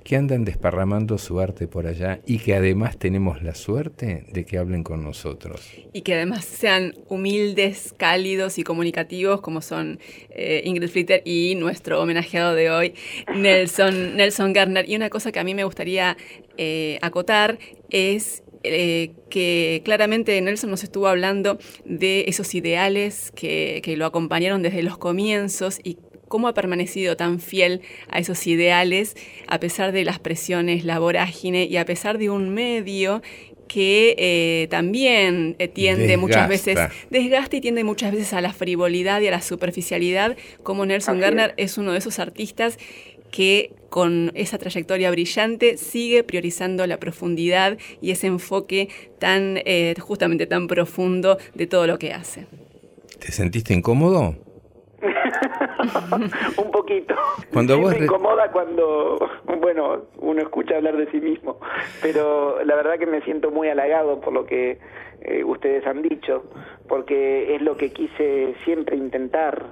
que 0.04 0.16
andan 0.16 0.44
desparramando 0.44 1.18
su 1.18 1.38
arte 1.40 1.66
por 1.66 1.86
allá 1.86 2.20
y 2.26 2.38
que 2.38 2.54
además 2.54 2.98
tenemos 2.98 3.42
la 3.42 3.54
suerte 3.54 4.24
de 4.32 4.44
que 4.44 4.58
hablen 4.58 4.82
con 4.82 5.04
nosotros. 5.04 5.60
Y 5.92 6.02
que 6.02 6.14
además 6.14 6.44
sean 6.44 6.94
humildes, 7.08 7.94
cálidos 7.96 8.58
y 8.58 8.62
comunicativos 8.62 9.40
como 9.40 9.60
son 9.60 9.98
eh, 10.30 10.62
Ingrid 10.64 10.88
Flitter 10.88 11.22
y 11.24 11.54
nuestro 11.56 12.00
homenajeado 12.00 12.54
de 12.54 12.70
hoy, 12.70 12.94
Nelson, 13.34 14.16
Nelson 14.16 14.52
Garner. 14.52 14.88
Y 14.88 14.96
una 14.96 15.10
cosa 15.10 15.32
que 15.32 15.40
a 15.40 15.44
mí 15.44 15.54
me 15.54 15.64
gustaría 15.64 16.16
eh, 16.56 16.98
acotar 17.02 17.58
es 17.90 18.42
eh, 18.64 19.12
que 19.30 19.82
claramente 19.84 20.40
Nelson 20.40 20.70
nos 20.70 20.82
estuvo 20.82 21.06
hablando 21.06 21.58
de 21.84 22.24
esos 22.26 22.54
ideales 22.54 23.30
que, 23.32 23.80
que, 23.84 23.96
lo 23.96 24.04
acompañaron 24.04 24.62
desde 24.62 24.82
los 24.82 24.98
comienzos 24.98 25.78
y 25.84 25.98
cómo 26.28 26.48
ha 26.48 26.54
permanecido 26.54 27.16
tan 27.16 27.40
fiel 27.40 27.80
a 28.08 28.18
esos 28.18 28.46
ideales 28.46 29.16
a 29.46 29.58
pesar 29.60 29.92
de 29.92 30.04
las 30.04 30.18
presiones, 30.18 30.84
la 30.84 30.98
vorágine 30.98 31.64
y 31.64 31.76
a 31.76 31.84
pesar 31.84 32.18
de 32.18 32.30
un 32.30 32.50
medio 32.50 33.22
que 33.68 34.16
eh, 34.18 34.66
también 34.70 35.54
eh, 35.58 35.68
tiende 35.68 36.16
muchas 36.16 36.48
veces, 36.48 36.78
desgasta 37.10 37.56
y 37.56 37.60
tiende 37.60 37.84
muchas 37.84 38.12
veces 38.12 38.32
a 38.32 38.40
la 38.40 38.52
frivolidad 38.52 39.20
y 39.20 39.28
a 39.28 39.30
la 39.30 39.42
superficialidad, 39.42 40.36
como 40.62 40.86
Nelson 40.86 41.20
Garner 41.20 41.54
es. 41.56 41.78
uno 41.78 41.92
de 41.92 41.98
esos 41.98 42.18
artistas 42.18 42.78
que 43.30 43.72
con 43.90 44.32
esa 44.34 44.58
trayectoria 44.58 45.10
brillante 45.10 45.76
sigue 45.76 46.24
priorizando 46.24 46.86
la 46.86 46.98
profundidad 46.98 47.78
y 48.00 48.10
ese 48.10 48.26
enfoque 48.26 48.88
tan, 49.18 49.58
eh, 49.64 49.94
justamente 50.00 50.46
tan 50.46 50.66
profundo 50.66 51.38
de 51.54 51.66
todo 51.66 51.86
lo 51.86 51.98
que 51.98 52.12
hace. 52.12 52.46
¿Te 53.18 53.30
sentiste 53.30 53.74
incómodo? 53.74 54.36
un 56.58 56.70
poquito. 56.70 57.14
Cuando 57.52 57.78
me 57.78 57.98
incomoda 57.98 58.50
cuando, 58.50 59.18
bueno, 59.60 60.02
uno 60.18 60.42
escucha 60.42 60.76
hablar 60.76 60.96
de 60.96 61.10
sí 61.10 61.20
mismo, 61.20 61.58
pero 62.02 62.62
la 62.64 62.74
verdad 62.76 62.98
que 62.98 63.06
me 63.06 63.22
siento 63.22 63.50
muy 63.50 63.68
halagado 63.68 64.20
por 64.20 64.32
lo 64.32 64.46
que 64.46 64.78
eh, 65.20 65.44
ustedes 65.44 65.86
han 65.86 66.02
dicho, 66.02 66.44
porque 66.88 67.54
es 67.54 67.62
lo 67.62 67.76
que 67.76 67.92
quise 67.92 68.54
siempre 68.64 68.96
intentar, 68.96 69.64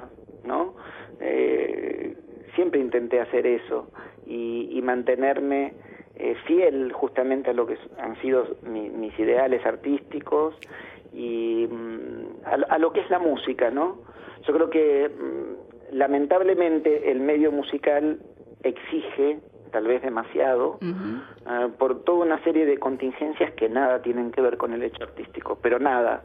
¿no? 0.44 0.74
Eh, 1.20 2.16
siempre 2.54 2.80
intenté 2.80 3.20
hacer 3.20 3.46
eso 3.46 3.90
y, 4.26 4.80
mantenerme 4.82 5.74
eh, 6.16 6.36
fiel 6.46 6.92
justamente 6.92 7.50
a 7.50 7.52
lo 7.52 7.66
que 7.66 7.76
han 7.98 8.20
sido 8.20 8.56
mis 8.62 9.18
ideales 9.18 9.64
artísticos 9.66 10.54
y 11.12 11.66
mm, 11.68 12.44
a, 12.68 12.78
lo 12.78 12.92
que 12.92 13.00
es 13.00 13.10
la 13.10 13.18
música, 13.18 13.70
¿no? 13.70 13.98
Yo 14.46 14.54
creo 14.54 14.70
que 14.70 15.08
mm, 15.08 15.65
lamentablemente 15.92 17.10
el 17.10 17.20
medio 17.20 17.52
musical 17.52 18.18
exige 18.62 19.38
tal 19.70 19.86
vez 19.86 20.00
demasiado, 20.00 20.78
ah, 21.44 21.68
por 21.78 22.02
toda 22.04 22.24
una 22.24 22.42
serie 22.44 22.64
de 22.64 22.78
contingencias 22.78 23.52
que 23.54 23.68
nada 23.68 24.00
tienen 24.00 24.30
que 24.30 24.40
ver 24.40 24.56
con 24.56 24.72
el 24.72 24.82
hecho 24.82 25.04
artístico, 25.04 25.58
pero 25.60 25.78
nada. 25.78 26.22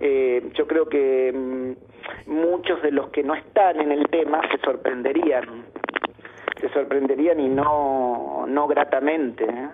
Eh, 0.00 0.50
yo 0.54 0.66
creo 0.66 0.86
que 0.86 1.32
mm, 1.32 2.30
muchos 2.30 2.82
de 2.82 2.90
los 2.90 3.08
que 3.08 3.22
no 3.22 3.34
están 3.34 3.80
en 3.80 3.92
el 3.92 4.06
tema 4.08 4.40
se 4.50 4.58
sorprenderían, 4.58 5.64
se 6.60 6.68
sorprenderían 6.70 7.40
y 7.40 7.48
no, 7.48 8.44
no 8.46 8.66
gratamente. 8.66 9.44
¿eh? 9.44 9.68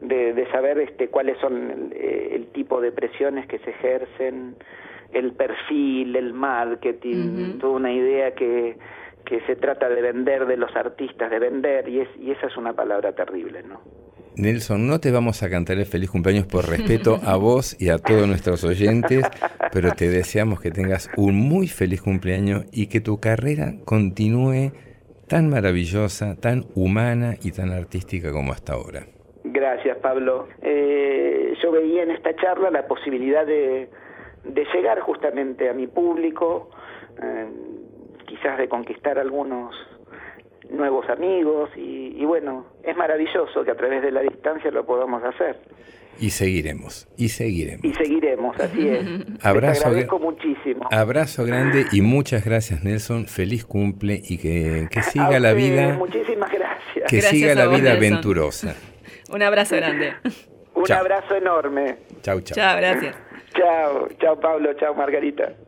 De, 0.00 0.46
saber 0.52 0.78
este 0.78 1.08
cuáles 1.08 1.36
son 1.38 1.70
el, 1.70 2.32
el, 2.32 2.46
tipo 2.52 2.80
de 2.80 2.92
presiones 2.92 3.48
que 3.48 3.58
se 3.58 3.70
ejercen 3.70 4.54
el 5.12 5.32
perfil, 5.32 6.16
el 6.16 6.32
marketing, 6.32 7.58
toda 7.58 7.76
una 7.76 7.92
idea 7.92 8.34
que, 8.34 8.76
que 9.24 9.40
se 9.42 9.56
trata 9.56 9.88
de 9.88 10.00
vender 10.02 10.46
de 10.46 10.56
los 10.56 10.74
artistas, 10.76 11.30
de 11.30 11.38
vender, 11.38 11.88
y, 11.88 12.00
es, 12.00 12.08
y 12.18 12.30
esa 12.30 12.46
es 12.46 12.56
una 12.56 12.72
palabra 12.72 13.12
terrible, 13.12 13.62
¿no? 13.62 13.80
Nelson, 14.36 14.86
no 14.86 15.00
te 15.00 15.10
vamos 15.10 15.42
a 15.42 15.50
cantar 15.50 15.78
el 15.78 15.86
feliz 15.86 16.10
cumpleaños 16.10 16.46
por 16.46 16.68
respeto 16.68 17.18
a 17.24 17.36
vos 17.36 17.76
y 17.80 17.88
a 17.88 17.98
todos 17.98 18.28
nuestros 18.28 18.62
oyentes, 18.62 19.26
pero 19.72 19.92
te 19.92 20.08
deseamos 20.08 20.60
que 20.60 20.70
tengas 20.70 21.10
un 21.16 21.34
muy 21.34 21.66
feliz 21.66 22.00
cumpleaños 22.02 22.64
y 22.72 22.86
que 22.86 23.00
tu 23.00 23.18
carrera 23.18 23.74
continúe 23.84 24.72
tan 25.28 25.50
maravillosa, 25.50 26.36
tan 26.40 26.66
humana 26.76 27.34
y 27.42 27.50
tan 27.50 27.72
artística 27.72 28.30
como 28.30 28.52
hasta 28.52 28.74
ahora. 28.74 29.06
Gracias, 29.42 29.96
Pablo. 29.98 30.48
Eh, 30.62 31.54
yo 31.60 31.72
veía 31.72 32.04
en 32.04 32.12
esta 32.12 32.34
charla 32.36 32.70
la 32.70 32.86
posibilidad 32.86 33.44
de, 33.44 33.88
de 34.44 34.64
llegar 34.72 35.00
justamente 35.00 35.68
a 35.68 35.72
mi 35.72 35.86
público, 35.86 36.70
eh, 37.22 37.46
quizás 38.26 38.58
de 38.58 38.68
conquistar 38.68 39.18
algunos 39.18 39.74
nuevos 40.70 41.08
amigos 41.08 41.70
y, 41.76 42.24
bueno, 42.24 42.66
es 42.82 42.96
maravilloso 42.96 43.64
que 43.64 43.70
a 43.70 43.76
través 43.76 44.02
de 44.02 44.10
la 44.10 44.20
distancia 44.20 44.70
lo 44.70 44.84
podamos 44.84 45.22
hacer. 45.24 45.58
Y 46.20 46.30
seguiremos, 46.30 47.06
y 47.16 47.28
seguiremos. 47.28 47.84
Y 47.84 47.94
seguiremos, 47.94 48.58
así 48.58 48.88
es. 48.88 49.06
Abrazo, 49.42 49.86
agradezco 49.86 50.18
muchísimo. 50.18 50.88
Abrazo 50.90 51.44
grande 51.44 51.86
y 51.92 52.02
muchas 52.02 52.44
gracias 52.44 52.82
Nelson, 52.82 53.26
feliz 53.26 53.64
cumple 53.64 54.20
y 54.22 54.36
que, 54.38 54.88
que 54.90 55.02
siga 55.02 55.38
la 55.38 55.52
vida. 55.52 55.94
Muchísimas 55.94 56.50
gracias. 56.50 57.08
Que 57.08 57.22
siga 57.22 57.54
la 57.54 57.68
vida 57.68 57.92
aventurosa. 57.92 58.74
Un 59.30 59.42
abrazo 59.42 59.76
grande. 59.76 60.14
Un 60.74 60.92
abrazo 60.92 61.36
enorme. 61.36 61.98
Chau, 62.22 62.40
chau. 62.40 62.56
Chao, 62.56 62.76
gracias. 62.76 63.27
Chao, 63.58 64.06
chao 64.20 64.36
Pablo, 64.36 64.72
chao 64.74 64.94
Margarita. 64.94 65.67